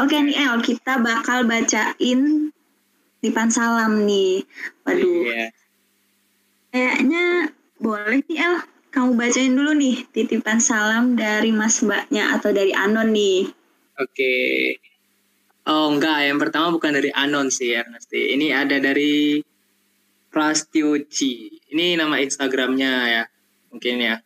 [0.00, 2.52] Oke nih El, kita bakal bacain
[3.24, 4.44] tipan salam nih.
[4.84, 5.24] Waduh.
[5.24, 5.48] Yeah.
[6.72, 7.24] Kayaknya
[7.80, 8.56] boleh nih El,
[8.92, 13.48] kamu bacain dulu nih titipan salam dari Mas Mbaknya atau dari Anon nih.
[13.98, 14.08] Oke.
[14.08, 14.58] Okay.
[15.62, 18.34] Oh enggak, yang pertama bukan dari Anon sih Ernesti.
[18.34, 19.38] Ini ada dari
[20.32, 21.62] Prastioci.
[21.70, 23.24] Ini nama Instagramnya ya,
[23.70, 24.16] mungkin ya.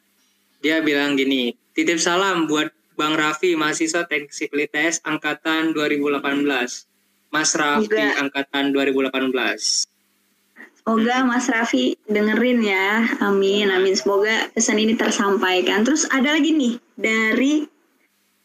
[0.65, 6.25] Dia bilang gini, titip salam buat Bang Raffi, mahasiswa teknik sipil ITS angkatan 2018.
[7.29, 8.23] Mas Raffi Semoga.
[8.25, 9.85] angkatan 2018.
[10.81, 13.05] Semoga Mas Raffi dengerin ya.
[13.21, 13.93] Amin, amin.
[13.93, 15.85] Semoga pesan ini tersampaikan.
[15.85, 17.69] Terus ada lagi nih dari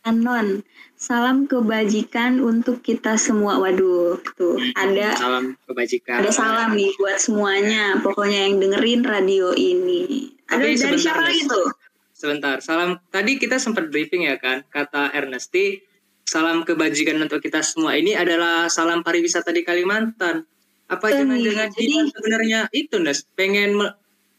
[0.03, 0.65] Anon.
[1.01, 3.57] Salam kebajikan untuk kita semua.
[3.57, 6.21] Waduh, tuh hmm, ada salam kebajikan.
[6.21, 7.97] Ada salam nih buat semuanya.
[8.05, 10.29] Pokoknya yang dengerin radio ini.
[10.45, 11.73] Ada Tapi dari siapa lagi tuh?
[12.13, 13.01] Sebentar, salam.
[13.09, 15.81] Tadi kita sempat briefing ya kan, kata Ernesti.
[16.21, 20.45] Salam kebajikan untuk kita semua ini adalah salam pariwisata di Kalimantan.
[20.85, 23.73] Apa jangan-jangan dia sebenarnya itu, Nes, pengen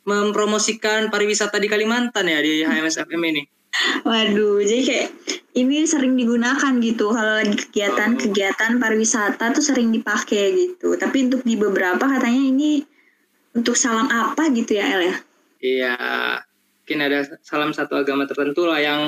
[0.07, 3.43] mempromosikan pariwisata di Kalimantan ya di HMSFM ini?
[4.05, 5.09] Waduh, jadi kayak
[5.57, 10.97] ini sering digunakan gitu kalau lagi kegiatan-kegiatan pariwisata tuh sering dipakai gitu.
[10.97, 12.85] Tapi untuk di beberapa katanya ini
[13.53, 15.17] untuk salam apa gitu ya El ya?
[15.63, 15.97] Iya.
[16.83, 19.01] mungkin ada salam satu agama tertentu lah yang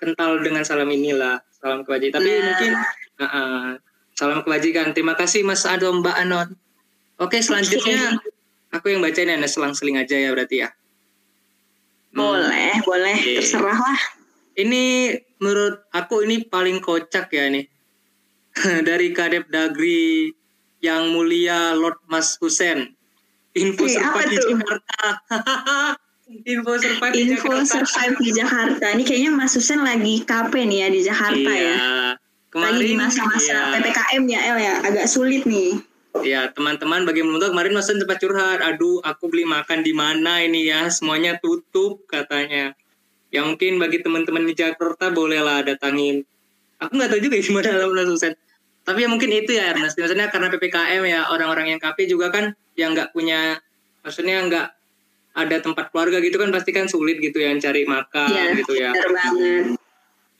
[0.00, 2.44] kental dengan salam inilah salam kebajikan tapi Nah.
[2.48, 2.72] mungkin
[3.20, 3.66] uh, uh,
[4.16, 6.56] salam kebajikan terima kasih Mas Ado Mbak Anon
[7.20, 8.16] oke selanjutnya
[8.72, 10.72] aku yang bacain ya selang-seling aja ya berarti ya
[12.10, 12.18] Hmm.
[12.18, 13.34] Boleh, boleh, Oke.
[13.38, 14.00] terserah lah.
[14.58, 17.64] ini menurut aku ini paling kocak ya nih
[18.88, 20.34] dari Kadep Dagri
[20.82, 22.92] yang mulia Lord Mas Hussein
[23.54, 24.36] info Oke, survive di?
[24.42, 24.98] Jakarta
[26.52, 28.86] info survive di Info Jakarta survive di Jakarta.
[28.94, 31.74] Ini kayaknya Mas Susen lagi KP nih ya di Jakarta iya.
[31.74, 31.78] ya.
[32.50, 33.74] kemarin Lagi di masa-masa iya.
[33.78, 35.78] PPKM ya El ya, agak sulit nih.
[36.20, 39.94] Ya, teman-teman bagi yang belum tahu kemarin Mas sempat curhat, aduh aku beli makan di
[39.94, 42.74] mana ini ya, semuanya tutup katanya.
[43.30, 46.26] Ya mungkin bagi teman-teman di Jakarta bolehlah datangin.
[46.82, 48.34] Aku nggak tahu juga ya gimana dalam Hussein.
[48.82, 52.52] Tapi ya mungkin itu ya Ernest, maksudnya karena PPKM ya orang-orang yang KP juga kan
[52.74, 53.60] yang nggak punya,
[54.02, 54.66] maksudnya nggak
[55.30, 58.90] ada tempat keluarga gitu kan pasti kan sulit gitu ya cari makan Iya, gitu ya.
[58.90, 59.78] banget.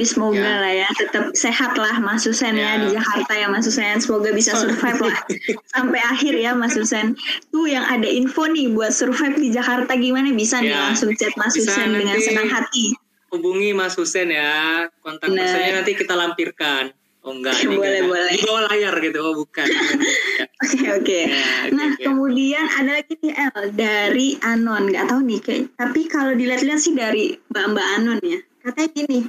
[0.01, 0.57] Tapi semoga Ya.
[0.57, 2.73] lah ya tetap sehat lah Mas Susen ya.
[2.73, 2.81] Ya.
[2.81, 4.01] di Jakarta ya Mas Susen.
[4.01, 5.21] Semoga bisa survive lah
[5.77, 7.13] sampai akhir ya Mas Susen.
[7.53, 10.89] Tuh yang ada info nih buat survive di Jakarta gimana bisa nih Ya.
[10.89, 12.97] langsung chat Mas Bisa Susen dengan senang hati.
[13.29, 15.45] Hubungi Mas Hussein ya, kontak Benar.
[15.45, 16.97] personnya nanti kita lampirkan.
[17.21, 18.09] Oh enggak, ini Boleh, enggak.
[18.09, 18.33] boleh.
[18.33, 19.67] Di bawah layar gitu, oh bukan.
[19.69, 19.81] Ya.
[20.65, 21.21] Oke oke.
[21.21, 22.03] Ya, oke, Nah oke.
[22.03, 26.93] kemudian ada lagi nih El dari Anon nggak tahu nih kayak tapi kalau dilihat-lihat sih
[26.93, 29.21] dari Mbak Mbak Anon ya katanya gini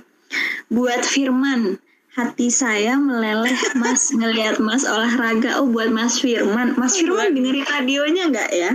[0.68, 1.78] buat Firman
[2.12, 8.28] hati saya meleleh Mas ngelihat Mas olahraga oh buat Mas Firman Mas Firman dengerin radionya
[8.28, 8.72] nggak ya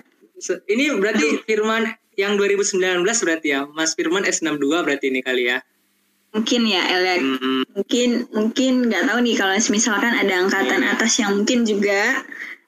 [0.68, 5.60] Ini berarti Firman yang 2019 berarti ya, Mas Firman S62 berarti ini kali ya.
[6.32, 7.64] mungkin ya El ya Mm-mm.
[7.72, 10.92] mungkin mungkin nggak tahu nih kalau misalkan ada angkatan Iya.
[10.92, 12.20] atas yang mungkin juga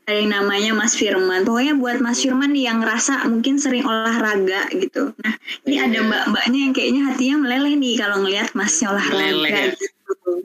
[0.09, 1.44] ada yang namanya Mas Firman.
[1.44, 5.12] Pokoknya buat Mas Firman yang ngerasa mungkin sering olahraga gitu.
[5.21, 5.37] Nah,
[5.68, 5.85] ini Iya.
[5.85, 9.21] ada mbak-mbaknya yang kayaknya hatinya meleleh nih kalau ngelihat Masnya olahraga.
[9.21, 9.64] Meleleh ya.
[9.77, 9.85] gitu.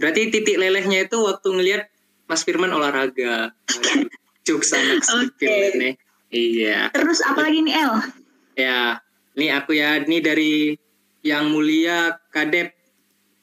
[0.04, 1.84] Berarti titik lelehnya itu waktu ngelihat
[2.28, 3.56] Mas Firman olahraga.
[4.44, 5.32] Cuk sama Oke.
[5.40, 5.94] Firman nih.
[6.28, 6.92] Iya.
[6.92, 7.94] Terus apalagi nih El?
[8.60, 9.00] Ya,
[9.40, 10.76] ini aku ya, ini dari
[11.24, 12.76] yang mulia Kadep.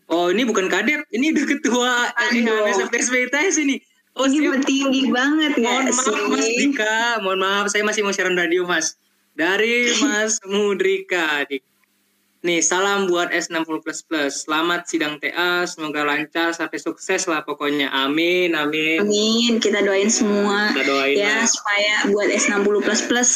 [0.05, 2.13] Oh, ini bukan Kadep, ini udah ketua.
[2.29, 3.81] IHMS FSBTS ini.
[4.13, 6.57] Oh, ini tinggi banget Mohon ya maaf Mas sih?
[6.61, 8.99] Dika, mohon maaf saya masih mau siaran radio Mas.
[9.33, 11.47] Dari Mas Mudrika.
[12.41, 14.45] Nih salam buat S60 plus plus.
[14.45, 17.93] Selamat sidang TA, semoga lancar sampai sukses lah pokoknya.
[17.93, 18.99] Amin, amin.
[18.99, 21.45] Amin, kita doain semua Kita doain ya lah.
[21.45, 23.31] supaya buat S60 plus plus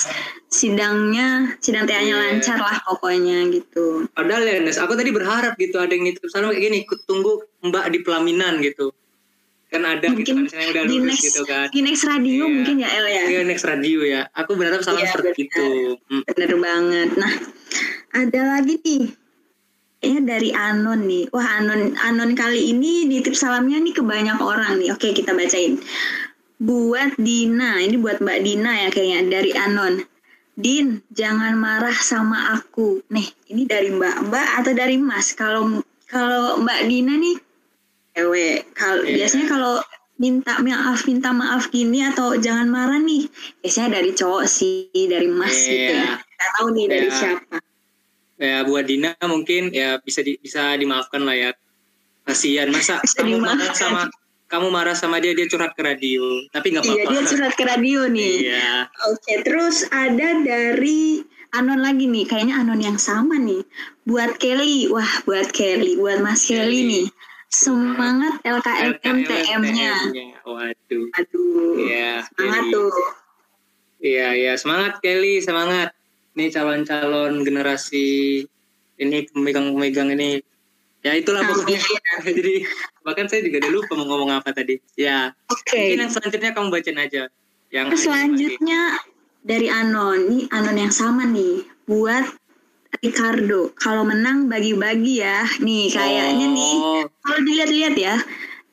[0.49, 2.23] sidangnya sidang TA-nya Iya.
[2.33, 4.09] lancar lah pokoknya gitu.
[4.11, 7.45] Padahal ya Nes, aku tadi berharap gitu ada yang nitip salam kayak gini, ikut tunggu
[7.61, 8.89] Mbak di pelaminan gitu.
[9.75, 11.67] Kan ada gitu Mungkin kan, misalnya udah di lulus next gitu kan.
[11.67, 12.53] di next radio Iya.
[12.55, 13.23] mungkin ya El ya.
[13.27, 14.21] Iya next radio ya.
[14.33, 15.51] Aku berharap salam Iya, seperti benar.
[15.51, 15.69] itu.
[16.07, 16.23] Hmm.
[16.25, 17.09] Bener banget.
[17.17, 17.33] Nah,
[18.15, 19.05] ada lagi nih.
[19.99, 21.25] Kayaknya dari Anon nih.
[21.29, 24.93] Wah, Anon Anon kali ini nitip salamnya nih ke banyak orang nih.
[24.93, 25.81] Oke, kita bacain.
[26.55, 30.05] Buat Dina, ini buat Mbak Dina ya kayaknya dari Anon.
[30.55, 33.03] Din, jangan marah sama aku.
[33.11, 35.35] Nih, ini dari Mbak Mbak atau dari Mas?
[35.35, 37.35] Kalau kalau Mbak Dina nih
[38.15, 38.71] cewek.
[38.73, 39.15] Kalau Iya.
[39.21, 39.75] biasanya kalau
[40.15, 43.27] minta maaf minta maaf gini atau jangan marah nih
[43.59, 45.99] biasanya dari cowok sih dari Mas gitu Iya.
[46.01, 46.13] ya.
[46.17, 47.19] Nggak tahu nih dari Iya.
[47.19, 47.57] siapa.
[48.35, 51.51] ya buat Dina mungkin ya bisa di, bisa dimaafkan lah ya
[52.25, 53.79] kasihan masa Bisa kamu marah dimaafkan.
[53.79, 54.03] sama
[54.45, 57.65] kamu marah sama dia dia curhat ke radio tapi nggak Iya, apa-apa dia curhat ke
[57.65, 58.33] radio nih.
[58.45, 58.71] Iya.
[59.07, 61.23] Oke, terus ada dari
[61.53, 63.63] Anon lagi nih, kayaknya Anon yang sama nih.
[64.03, 66.91] Buat Kelly, wah buat Kelly, buat Mas Kelly, Kelly.
[66.91, 67.07] nih.
[67.55, 68.43] Semangat.
[68.43, 69.95] LKMTM-nya.
[70.43, 72.75] waduh Aduh, Iya, semangat Kelly.
[72.75, 72.91] tuh.
[74.05, 75.95] Iya, iya, semangat Kelly, semangat.
[76.35, 78.43] Ini calon-calon generasi
[78.99, 80.43] ini pemegang-pemegang ini.
[81.05, 81.79] Ya itulah pokoknya.
[82.27, 82.67] Jadi
[83.07, 84.83] bahkan saya juga udah lupa mau ngomong apa tadi.
[84.99, 87.23] Ya, Oke, mungkin yang selanjutnya kamu bacain aja.
[87.71, 88.99] Yang selanjutnya
[89.45, 91.63] dari Anon, nih Anon yang sama nih.
[91.85, 92.25] Buat
[92.97, 95.43] Ricardo, kalau menang bagi-bagi ya.
[95.59, 98.17] Nih kayaknya nih Oh, kalau dilihat-lihat ya,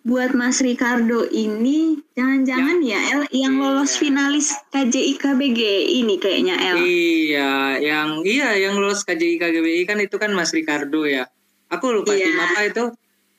[0.02, 4.00] buat Mas Ricardo ini jangan-jangan ya, El yang lolos Iya.
[4.00, 5.60] finalis KJI KBG
[5.96, 6.78] ini kayaknya El.
[6.80, 11.30] Iya, yang iya yang lulus KJI KGBI kan itu kan Mas Ricardo ya.
[11.70, 12.26] Aku lupa Iya.
[12.26, 12.86] tim apa itu.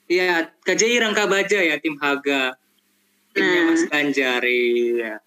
[0.09, 2.55] Iya, KJI Rangka Baja ya tim Haga.
[3.33, 3.67] Timnya Nah.
[3.69, 5.19] Mas Ganjar iya.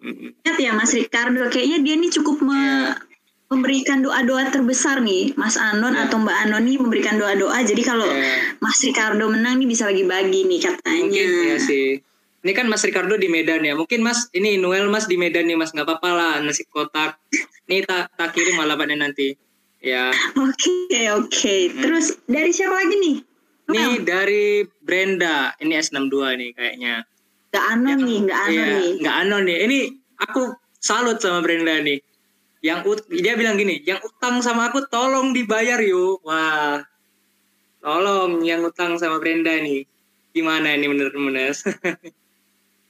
[0.00, 3.09] Ingat ya Mas Ricardo, kayaknya dia nih cukup me- Iya.
[3.50, 6.06] Memberikan doa-doa terbesar nih, Mas Anon Iya.
[6.06, 7.58] atau Mbak Anon nih memberikan doa-doa.
[7.60, 8.54] Jadi kalau Iya.
[8.62, 11.02] Mas Ricardo menang nih bisa bagi-bagi nih katanya.
[11.02, 11.98] Mungkin ya sih.
[12.40, 13.74] Ini kan Mas Ricardo di Medan ya.
[13.74, 17.18] Mungkin Mas ini Noel Mas di Medan nih Mas nggak apa-apa lah nasi kotak.
[17.66, 19.34] Nih tak tak kirim alamatnya nanti.
[19.78, 20.14] Ya.
[20.38, 20.78] Oke,
[21.10, 21.56] oke.
[21.74, 23.16] Terus dari siapa lagi nih?
[23.68, 24.44] Nih dari
[24.78, 25.52] Brenda.
[25.58, 26.94] Ini S62 nih kayaknya.
[27.50, 28.90] Gak anon Yang- nih, gak anon iya, nih.
[29.02, 29.58] nggak anon nih.
[29.60, 29.78] Ini
[30.22, 30.42] aku
[30.78, 31.98] salut sama Brenda nih.
[32.60, 36.20] Yang ut- dia bilang gini, yang utang sama aku tolong dibayar yuk.
[36.22, 36.84] Wah,
[37.78, 39.88] tolong yang utang sama Brenda nih.
[40.30, 41.64] Gimana ini menurut Munas?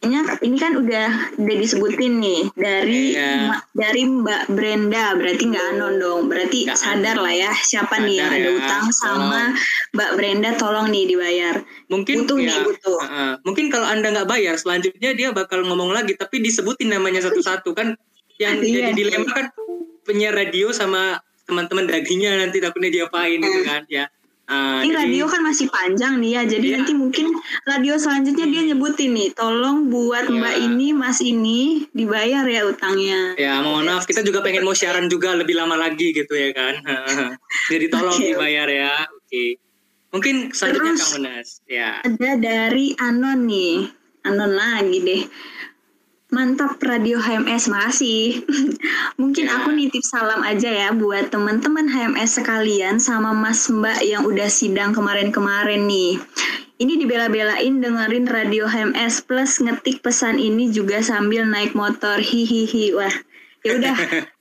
[0.01, 3.53] Kayaknya ini kan udah udah disebutin nih dari Iya.
[3.53, 8.17] Ma- dari Mbak Brenda berarti nggak anon dong berarti Nggak sadar lah ya siapa nih
[8.17, 9.53] yang Sadar ada ya, utang sama tolong.
[9.93, 11.55] Mbak Brenda tolong nih dibayar
[11.93, 13.33] mungkin butuh ya, nih butuh Heeh.
[13.45, 17.93] mungkin kalau anda nggak bayar selanjutnya dia bakal ngomong lagi tapi disebutin namanya satu-satu kan
[18.41, 18.89] yang Iya.
[18.89, 19.47] jadi dilema kan
[20.03, 24.09] penyiar radio sama teman-teman dagingnya nanti takutnya diapain gitu kan ya.
[24.47, 26.43] Ah, ini jadi- radio kan masih panjang nih ya.
[26.45, 26.77] Jadi Iya.
[26.77, 27.27] nanti mungkin
[27.63, 30.35] radio selanjutnya dia nyebutin nih tolong buat Iya.
[30.37, 33.37] Mbak ini Mas ini dibayar ya utangnya.
[33.37, 36.83] Ya mohon maaf kita juga pengen mau siaran juga lebih lama lagi gitu ya kan.
[37.71, 38.27] Jadi tolong Oke.
[38.27, 39.45] dibayar ya oke.
[40.11, 41.91] Mungkin selanjutnya Terus- Kang Munas ya.
[42.01, 43.87] ada dari Anon nih.
[44.21, 45.23] Anon lagi deh
[46.31, 48.47] Mantap Radio HMS, makasih.
[49.21, 49.59] Mungkin Ya.
[49.59, 54.95] aku nitip salam aja ya buat teman-teman HMS sekalian sama Mas Mbak yang udah sidang
[54.95, 56.23] kemarin-kemarin nih.
[56.79, 62.23] Ini dibela-belain dengerin Radio HMS plus ngetik pesan ini juga sambil naik motor.
[62.23, 62.95] Hihihi.
[62.95, 63.15] Wah,
[63.67, 63.97] ya udah.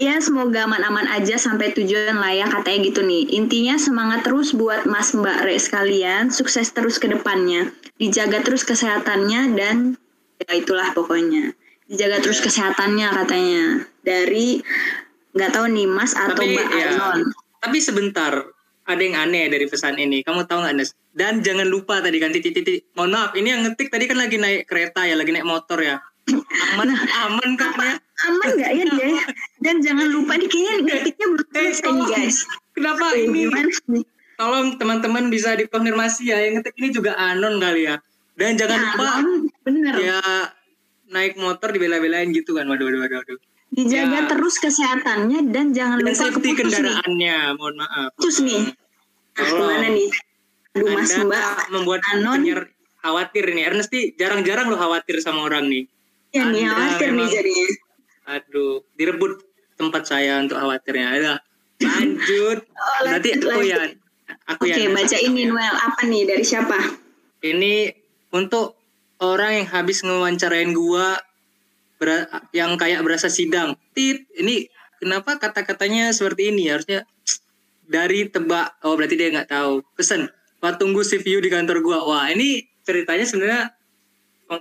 [0.00, 3.28] Ya semoga aman-aman aja sampai tujuan lah ya katanya gitu nih.
[3.36, 7.68] Intinya semangat terus buat Mas Mbak Re sekalian, sukses terus ke depannya.
[8.00, 10.00] Dijaga terus kesehatannya dan
[10.38, 11.52] ya itulah pokoknya.
[11.86, 12.44] Dijaga terus Ya.
[12.44, 13.64] kesehatannya katanya.
[14.00, 14.60] Dari
[15.32, 16.88] nggak tahu nih Mas atau Tapi, Mbak ya.
[16.90, 17.20] Anon.
[17.56, 18.32] tapi sebentar
[18.84, 22.30] ada yang aneh dari pesan ini kamu tahu nggak Nes dan jangan lupa tadi kan
[22.30, 25.76] titik-titik mohon maaf ini yang ngetik tadi kan lagi naik kereta ya lagi naik motor
[25.76, 25.98] ya
[26.72, 29.08] aman aman kan ya Aman nggak ya dia?
[29.58, 32.36] Dan jangan lupa nih kayaknya ngetiknya belum Eh, selesai nih guys.
[32.72, 33.70] kenapa Tuh, ini Gimana
[34.36, 37.98] tolong teman-teman bisa dikonfirmasi ya yang ngetik ini juga anon kali ya
[38.36, 39.08] dan jangan Ya, lupa
[39.62, 39.94] bener.
[39.96, 40.20] ya
[41.08, 43.38] naik motor dibela-belain gitu kan waduh waduh waduh, waduh.
[43.68, 44.28] Dijaga Ya.
[44.30, 46.62] terus kesehatannya dan jangan dan lupa safety keputus nih.
[46.86, 48.62] kendaraannya mohon maaf Putus nih.
[49.32, 50.10] Nah, gimana nih?
[50.72, 52.40] Aduh Mas Mbak, membuat Anon.
[52.98, 55.84] khawatir nih Ernesti jarang-jarang lo khawatir sama orang nih
[56.30, 57.66] ya nih khawatir nih jadinya.
[58.26, 59.38] Aduh, direbut
[59.74, 61.06] tempat saya untuk khawatirnya.
[61.14, 61.34] Ada.
[61.78, 62.58] Lanjut.
[62.76, 63.76] Oh, Nanti lanjut, aku ya.
[63.78, 63.98] lanjut.
[64.48, 64.90] Aku Oke, ya.
[64.90, 65.74] baca ini Noel.
[65.76, 66.74] Apa nih dari siapa?
[67.40, 67.74] Ini
[68.36, 68.76] untuk
[69.24, 71.16] orang yang habis ngewawancarain gua
[72.52, 73.72] yang kayak berasa sidang.
[73.96, 74.68] Tit, ini
[75.00, 76.68] kenapa kata-katanya seperti ini?
[76.68, 77.08] Harusnya
[77.88, 78.76] dari tebak.
[78.84, 79.80] Oh, berarti dia nggak tahu.
[79.96, 80.28] Pesen.
[80.60, 81.98] Wah, tunggu view di kantor gua.
[82.04, 83.62] Wah, ini ceritanya sebenarnya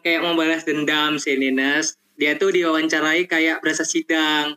[0.02, 2.00] kayak mau balas dendam sih Ninas.
[2.16, 4.56] Dia tuh diwawancarai kayak berasa sidang.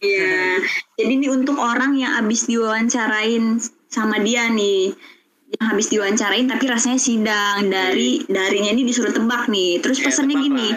[0.00, 0.62] Iya.
[0.98, 3.60] Jadi ini untuk orang yang habis diwawancarain
[3.92, 4.96] sama dia nih.
[5.48, 9.80] Yang habis diwawancarain tapi rasanya sidang dari darinya ini disuruh tebak nih.
[9.80, 10.68] Terus Ya, pesannya gini.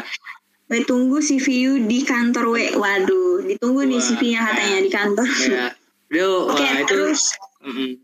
[0.72, 1.48] We tunggu CV
[1.84, 2.58] di kantor W.
[2.74, 5.28] Waduh, ditunggu nih Wah, CV-nya katanya di kantor.
[5.28, 5.68] Ya.
[6.48, 7.22] Oke, itu terus
[7.60, 8.00] Mm-mm.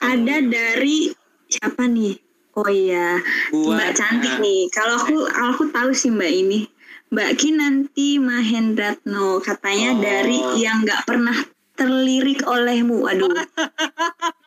[0.00, 1.12] ada dari
[1.46, 2.16] siapa nih?
[2.54, 4.40] Oh iya, Buat- Mbak cantik nah.
[4.40, 4.60] nih.
[4.68, 6.60] Kalau aku aku tahu sih Mbak ini.
[7.08, 10.00] Mbak Kinanti Mahendratno katanya Oh.
[10.00, 11.36] dari yang nggak pernah
[11.74, 13.04] terlirik olehmu.
[13.04, 13.28] Aduh.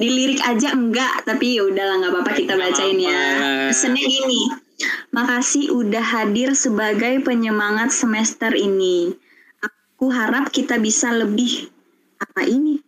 [0.00, 3.20] Dilirik aja enggak, tapi ya udahlah nggak apa-apa kita bacain ya.
[3.68, 4.40] Pesannya gini.
[5.12, 9.12] Makasih udah hadir sebagai penyemangat semester ini.
[9.60, 11.68] Aku harap kita bisa lebih
[12.16, 12.80] apa ini?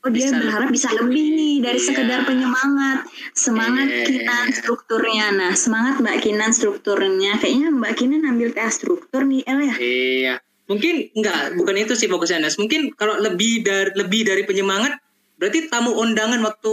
[0.00, 1.86] Oh dia Bisa berharap bisa lebih nih dari Iya.
[1.92, 3.04] sekedar penyemangat.
[3.36, 4.04] Semangat Iya.
[4.08, 5.26] Kinan strukturnya.
[5.36, 7.36] Nah semangat Mbak Kinan strukturnya.
[7.36, 9.76] Kayaknya Mbak Kinan ambil TA struktur nih El ya.
[9.76, 10.34] Iya.
[10.72, 12.56] Mungkin enggak, bukan itu sih fokusnya Nas.
[12.56, 14.96] Mungkin kalau lebih dari lebih dari penyemangat
[15.40, 16.72] berarti tamu undangan waktu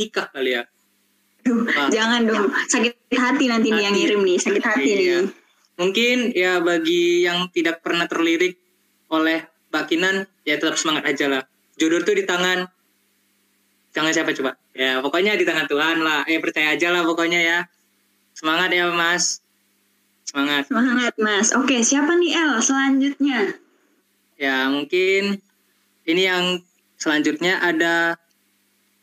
[0.00, 0.64] nikah kali ya.
[1.44, 1.92] Duh, Wah.
[1.92, 2.48] jangan dong.
[2.66, 4.02] Sakit hati nanti nih yang Hati.
[4.02, 4.38] ngirim nih.
[4.40, 4.96] Sakit hati Iya.
[4.96, 5.30] nih.
[5.76, 8.56] Mungkin ya bagi yang tidak pernah terlirik
[9.12, 11.42] oleh Mbak Kinan ya tetap semangat aja lah.
[11.76, 12.64] Jodoh tuh di tangan
[13.92, 14.56] tangan siapa coba?
[14.72, 16.24] Ya pokoknya di tangan Tuhan lah.
[16.24, 17.58] Eh percaya aja lah pokoknya ya.
[18.32, 19.44] Semangat ya Mas.
[20.24, 20.66] Semangat.
[20.66, 21.52] Semangat Mas.
[21.54, 23.54] Oke siapa nih El selanjutnya?
[24.36, 25.38] Ya mungkin
[26.04, 26.60] ini yang
[26.96, 28.16] selanjutnya ada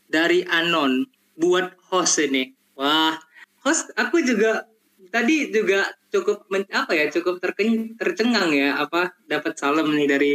[0.10, 1.06] dari Anon
[1.38, 2.54] buat host ini.
[2.78, 3.18] Wah,
[3.66, 4.70] host aku juga
[5.10, 10.34] tadi juga cukup men- apa ya cukup terken- tercengang ya apa dapat salam nih dari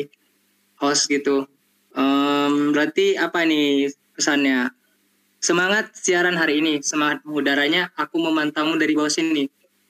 [0.79, 1.47] host gitu.
[1.95, 4.71] Em, berarti apa nih pesannya?
[5.39, 7.95] Semangat siaran hari ini, semangat udaranya.
[7.95, 9.47] Aku memantaumu dari bawah sini.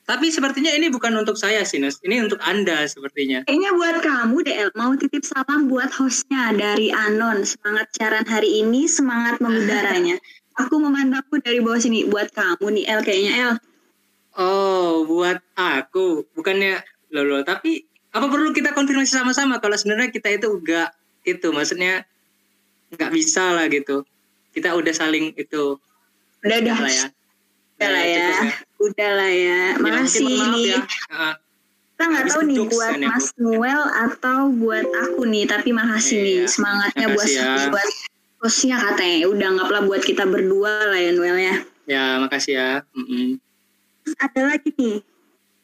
[0.08, 2.00] Tapi sepertinya ini bukan untuk saya sih, Nus.
[2.00, 3.44] Ini untuk Anda sepertinya.
[3.44, 4.72] Kayaknya buat kamu El.
[4.72, 7.44] Mau titip salam buat hostnya dari Anon.
[7.44, 10.16] Semangat siaran hari ini, semangat mengudaranya.
[10.64, 12.08] Aku memandangku dari bawah sini.
[12.08, 13.00] Buat kamu nih, El.
[13.04, 13.52] Kayaknya, El.
[14.40, 16.24] Oh, buat aku.
[16.32, 16.80] Bukannya,
[17.12, 17.42] loh, loh.
[17.44, 20.88] Tapi, apa perlu kita konfirmasi sama-sama kalau sebenarnya kita itu enggak
[21.28, 21.52] itu.
[21.52, 22.08] Maksudnya,
[22.96, 24.08] nggak bisa lah gitu.
[24.56, 25.76] Kita udah saling itu.
[26.40, 26.76] Udah, udah.
[26.88, 27.06] Ya.
[27.76, 28.24] Udah lah ya.
[28.40, 29.60] cukup Udah lah ya.
[29.74, 30.66] Ya, Makasih maaf nih.
[30.70, 30.80] ya.
[31.88, 35.44] Kita nggak tahu nih buat ya, Mas Noel atau buat aku nih.
[35.44, 36.24] Tapi makasih Iya.
[36.24, 36.38] nih.
[36.46, 37.50] Semangatnya buat, ya.
[37.68, 37.88] buat
[38.38, 39.26] hostnya katanya.
[39.26, 41.56] Udah anggaplah buat kita berdua lah ya, Noel ya.
[41.84, 42.70] ya, makasih ya.
[42.94, 43.42] Mm-mm.
[44.04, 45.02] Terus ada lagi nih.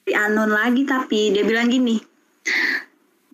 [0.04, 1.96] Di Anon lagi tapi dia bilang gini.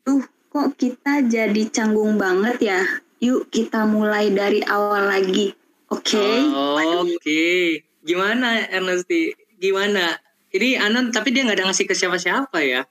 [0.03, 2.81] Duh, kok kita jadi canggung banget ya?
[3.19, 5.51] Yuk kita mulai dari awal lagi.
[5.89, 6.21] Oke?
[6.53, 7.81] Oh, Oke.
[8.01, 9.35] Gimana Ernesti?
[9.61, 10.17] Gimana?
[10.51, 12.83] Ini Anon tapi dia nggak ada ngasih ke siapa-siapa ya?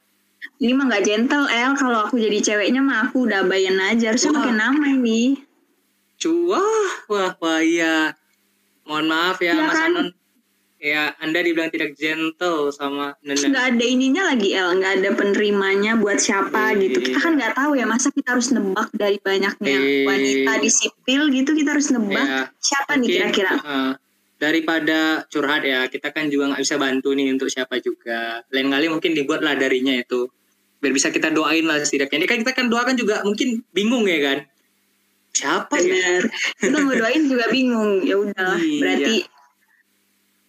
[0.55, 1.75] Ini mah gak gentle, El.
[1.75, 4.15] Kalau aku jadi ceweknya mah aku udah bayan aja.
[4.15, 5.35] Harusnya pakai nama ini.
[6.15, 8.15] Cuah, wah, wah iya.
[8.83, 9.91] Mohon maaf ya Iya Mas kan?
[9.91, 10.07] Anon.
[10.79, 13.51] Ya, Anda dibilang tidak gentle sama Nena.
[13.51, 14.79] nggak ada ininya lagi, El.
[14.79, 16.87] Nggak ada penerimanya buat siapa Iya.
[16.87, 16.97] gitu.
[17.03, 17.83] Kita kan nggak tahu ya.
[17.83, 20.07] Masa kita harus nebak dari banyaknya Iya.
[20.07, 21.51] wanita di sipil gitu.
[21.51, 23.53] Kita harus nebak Ya, siapa nih mungkin, kira-kira.
[23.59, 23.91] uh,
[24.39, 28.41] daripada curhat ya, kita kan juga nggak bisa bantu nih untuk siapa juga.
[28.49, 30.31] Lain kali mungkin dibuatlah darinya itu.
[30.79, 32.23] Biar bisa kita doain lah setidaknya.
[32.23, 34.37] Ini kan kita kan doakan juga mungkin bingung ya kan.
[35.35, 36.23] Siapa ya?
[36.55, 37.99] Kita mau doain juga bingung.
[38.07, 38.57] Ya udahlah.
[38.63, 38.79] Iya.
[38.79, 39.15] Berarti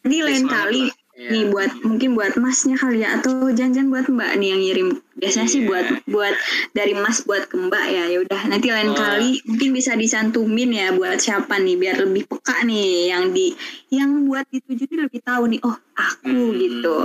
[0.07, 0.83] ini lain kali
[1.21, 1.29] Ya.
[1.29, 5.47] nih buat mungkin buat masnya kali ya atau janjian buat mbak nih yang ngirim biasanya
[5.47, 5.69] sih Iya.
[5.69, 6.35] buat buat
[6.73, 8.97] dari mas buat ke mbak ya ya udah nanti lain Oh.
[8.97, 13.53] kali mungkin bisa disantumin ya buat siapa nih biar lebih peka nih yang di
[13.89, 16.57] yang buat dituju nih lebih tahu nih oh aku Hmm.
[16.57, 16.97] gitu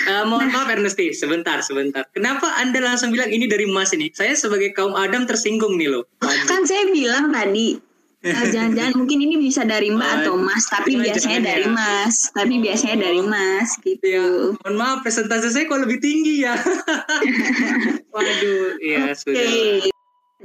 [0.00, 2.08] Eh, mohon maaf Ernesti, sebentar, sebentar.
[2.08, 4.08] Kenapa Anda langsung bilang ini dari Mas ini?
[4.08, 6.08] Saya sebagai kaum Adam tersinggung nih loh.
[6.48, 7.76] Kan saya bilang tadi
[8.20, 11.72] jangan-jangan mungkin ini bisa dari mbak Oh, atau mas tapi biasanya dari ya.
[11.72, 13.02] mas tapi biasanya Oh.
[13.02, 16.52] dari mas gitu Ya, mohon maaf presentasi saya kok lebih tinggi ya.
[18.12, 19.16] Waduh, ya Oke.
[19.16, 19.44] sudah.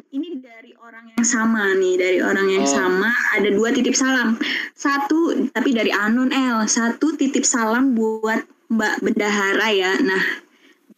[0.08, 2.72] Ini dari orang yang sama nih, dari orang yang Oh.
[2.72, 4.40] sama ada dua titip salam.
[4.72, 10.00] Satu tapi dari Anon L, satu titip salam buat Mbak Bendahara ya.
[10.00, 10.24] Nah,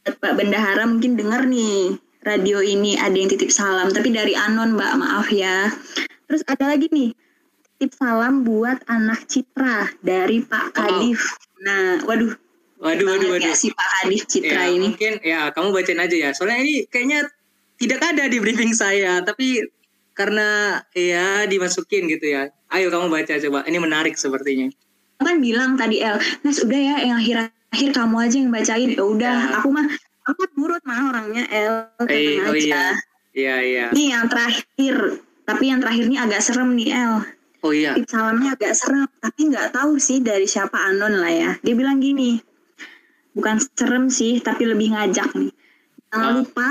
[0.07, 4.93] Mbak Bendahara mungkin denger nih radio ini ada yang titip salam, tapi dari Anon Mbak
[4.95, 5.73] maaf ya.
[6.27, 7.11] Terus ada lagi nih
[7.77, 11.21] titip salam buat anak Citra dari Pak Kadif.
[11.61, 12.35] Nah, waduh,
[12.77, 13.55] Waduh, waduh, ya waduh.
[13.55, 14.91] si Pak Kadif Citra Ya, ini.
[14.91, 16.29] mungkin ya kamu bacain aja ya.
[16.31, 17.25] Soalnya ini kayaknya
[17.77, 19.65] tidak ada di briefing saya, tapi
[20.13, 22.49] karena ya dimasukin gitu ya.
[22.69, 23.63] Ayo kamu baca coba.
[23.65, 24.67] Ini menarik sepertinya.
[25.17, 28.89] Kan bilang tadi El, Nes udah ya yang akhir-akhir kamu aja yang bacain.
[28.93, 29.53] Ya udah, Ya.
[29.57, 29.85] aku mah
[30.25, 31.73] aku nurut mah orangnya El.
[32.05, 32.57] Eh, oh aja.
[32.57, 32.83] iya.
[33.33, 33.85] Iya, iya.
[33.93, 37.15] Ini yang terakhir, tapi yang terakhir ini agak serem nih El.
[37.63, 37.95] Oh iya.
[38.05, 41.51] Salamnya agak serem, tapi nggak tahu sih dari siapa Anon lah ya.
[41.63, 42.37] Dia bilang gini,
[43.31, 45.51] bukan serem sih, tapi lebih ngajak nih.
[46.07, 46.35] Jangan Ah.
[46.37, 46.69] lupa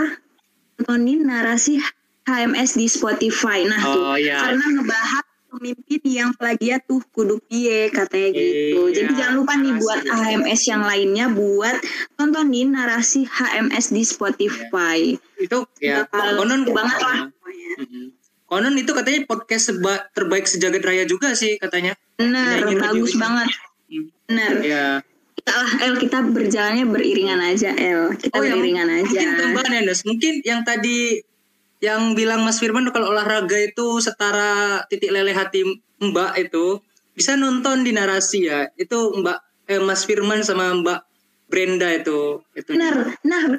[0.76, 1.80] tontonin narasi
[2.22, 3.64] HMS di Spotify.
[3.64, 4.38] Nah tuh, Oh iya.
[4.38, 8.80] karena ngebahas pemimpin yang plagiat tuh kudu piye katanya gitu.
[8.86, 10.00] Iya, Jadi jangan lupa nih buat.
[10.04, 11.76] HMS yang lainnya buat
[12.14, 15.16] tontonin narasi HMS di Spotify.
[15.40, 17.18] Itu ya konon banget lah.
[17.76, 18.15] Mm-mm.
[18.46, 21.98] Konon itu katanya podcast seba- terbaik sejagat raya juga sih katanya.
[22.14, 23.50] Penyanyi bagus banget.
[23.90, 24.06] Hmm.
[24.30, 24.52] Bener.
[24.62, 24.86] Ya.
[25.36, 28.14] Kita lah El, kita berjalannya beriringan aja El.
[28.14, 29.18] Kita Oh, beriringan aja.
[29.18, 30.00] Mungkin tambahan ya, Nes.
[30.06, 31.22] Mungkin yang tadi
[31.82, 35.66] yang bilang Mas Firman kalau olahraga itu setara titik leleh hati
[36.00, 36.80] Mbak itu
[37.18, 38.70] bisa nonton di narasi ya.
[38.78, 39.38] Itu Mbak
[39.70, 41.00] eh, Mas Firman sama Mbak
[41.46, 42.70] Brenda itu itu.
[42.74, 43.58] Bener, nah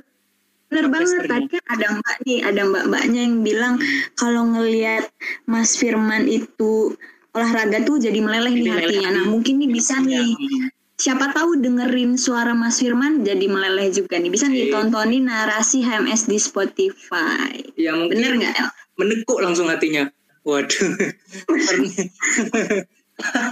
[0.68, 3.74] bener banget tadi kan ada mbak nih, ada mbak-mbaknya yang bilang
[4.14, 5.08] kalau ngelihat
[5.48, 6.92] Mas Firman itu
[7.32, 9.10] olahraga tuh jadi meleleh nih Jadi meleleh hatinya.
[9.16, 10.68] Nah mungkin nih bisa Ya, nih, mm.
[10.98, 14.28] siapa tahu dengerin suara Mas Firman jadi meleleh juga nih.
[14.28, 14.74] Bisa nih Iya.
[14.76, 17.64] tontonin narasi HMS di Spotify.
[17.80, 18.70] Ya mungkin Bener nggak El?
[18.98, 20.10] menekuk langsung hatinya.
[20.44, 20.96] Waduh.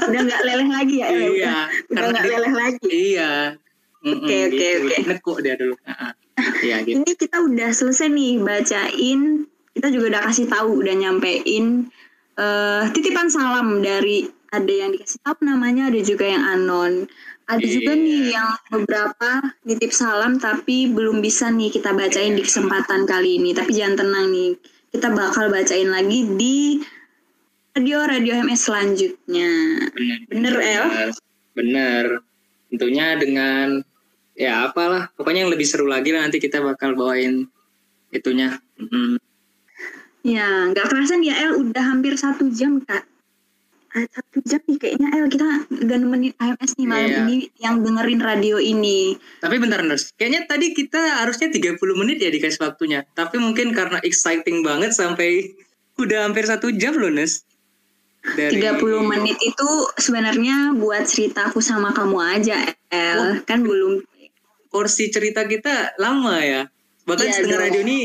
[0.05, 1.55] Udah nggak leleh lagi ya iya,
[1.89, 2.87] Udah, nggak leleh lagi.
[2.89, 3.31] iya.
[4.05, 4.13] Oke,
[4.49, 4.85] oke, gitu.
[4.85, 4.95] oke.
[5.09, 5.73] Nekuk dia dulu.
[6.37, 6.99] Iya gitu.
[7.01, 9.47] Ini kita udah selesai nih bacain.
[9.75, 11.91] Kita juga udah kasih tahu, udah nyampein
[12.35, 17.07] eh, titipan salam dari ada yang dikasih tahu namanya, ada juga yang anon.
[17.45, 18.01] Ada juga Iya.
[18.01, 19.29] nih yang beberapa
[19.63, 23.51] nitip salam tapi belum bisa nih kita bacain di kesempatan kali ini.
[23.53, 24.55] Tapi jangan tenang nih,
[24.91, 26.79] kita bakal bacain lagi di
[27.75, 29.51] radio radio MS selanjutnya.
[29.91, 30.17] Bener.
[30.31, 30.85] Bener El?
[31.53, 32.05] Bener.
[32.71, 33.83] Tentunya dengan
[34.35, 37.47] ya apalah pokoknya yang lebih seru lagi lah nanti kita bakal bawain
[38.11, 39.17] itunya mm.
[40.25, 43.05] Ya, nggak kerasa nih ya El, udah hampir satu jam kak.
[43.93, 47.17] Ah, Satu jam nih kayaknya El, kita udah nemenin AMS nih malam Iya.
[47.29, 49.21] ini yang dengerin radio ini.
[49.37, 54.01] tapi bentar Nurs kayaknya tadi kita harusnya 30 menit ya dikasih waktunya tapi mungkin karena
[54.01, 55.53] exciting banget sampai
[55.95, 57.45] udah hampir satu jam loh Nurs
[58.25, 59.69] Dari 30 menit itu
[60.01, 63.45] sebenarnya buat ceritaku sama kamu aja El.
[63.45, 64.01] Kan belum
[64.75, 66.61] porsi cerita kita lama ya
[67.03, 67.63] bahkan Iya setengah dong.
[67.63, 67.99] radio ini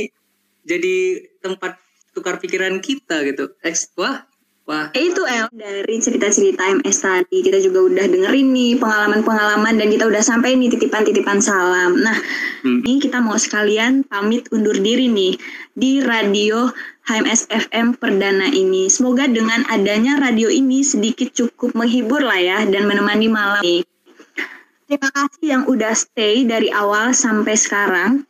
[0.62, 0.94] jadi
[1.38, 1.74] tempat
[2.10, 4.22] tukar pikiran kita gitu Ex- wah
[4.62, 9.88] wah Eh, itu El dari cerita-cerita MS tadi kita juga udah dengerin nih pengalaman-pengalaman dan
[9.88, 11.98] kita udah sampai nih titipan-titipan salam.
[11.98, 12.14] Nah,
[12.60, 12.84] Hmm.
[12.84, 15.34] ini kita mau sekalian pamit undur diri nih
[15.72, 16.70] di radio
[17.02, 18.86] HMS FM perdana ini.
[18.86, 23.82] Semoga dengan adanya radio ini sedikit cukup menghibur lah ya dan menemani malam nih.
[24.90, 28.26] Terima kasih yang udah stay dari awal sampai sekarang.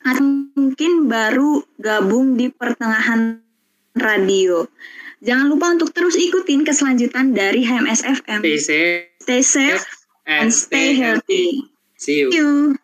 [0.00, 3.44] Atau mungkin baru gabung di pertengahan
[3.92, 4.64] radio.
[5.20, 8.40] Jangan lupa untuk terus ikutin keselanjutan dari HMS FM.
[8.40, 9.84] stay safe Stay safe
[10.24, 11.68] and and stay healthy.
[12.00, 12.80] see you See you.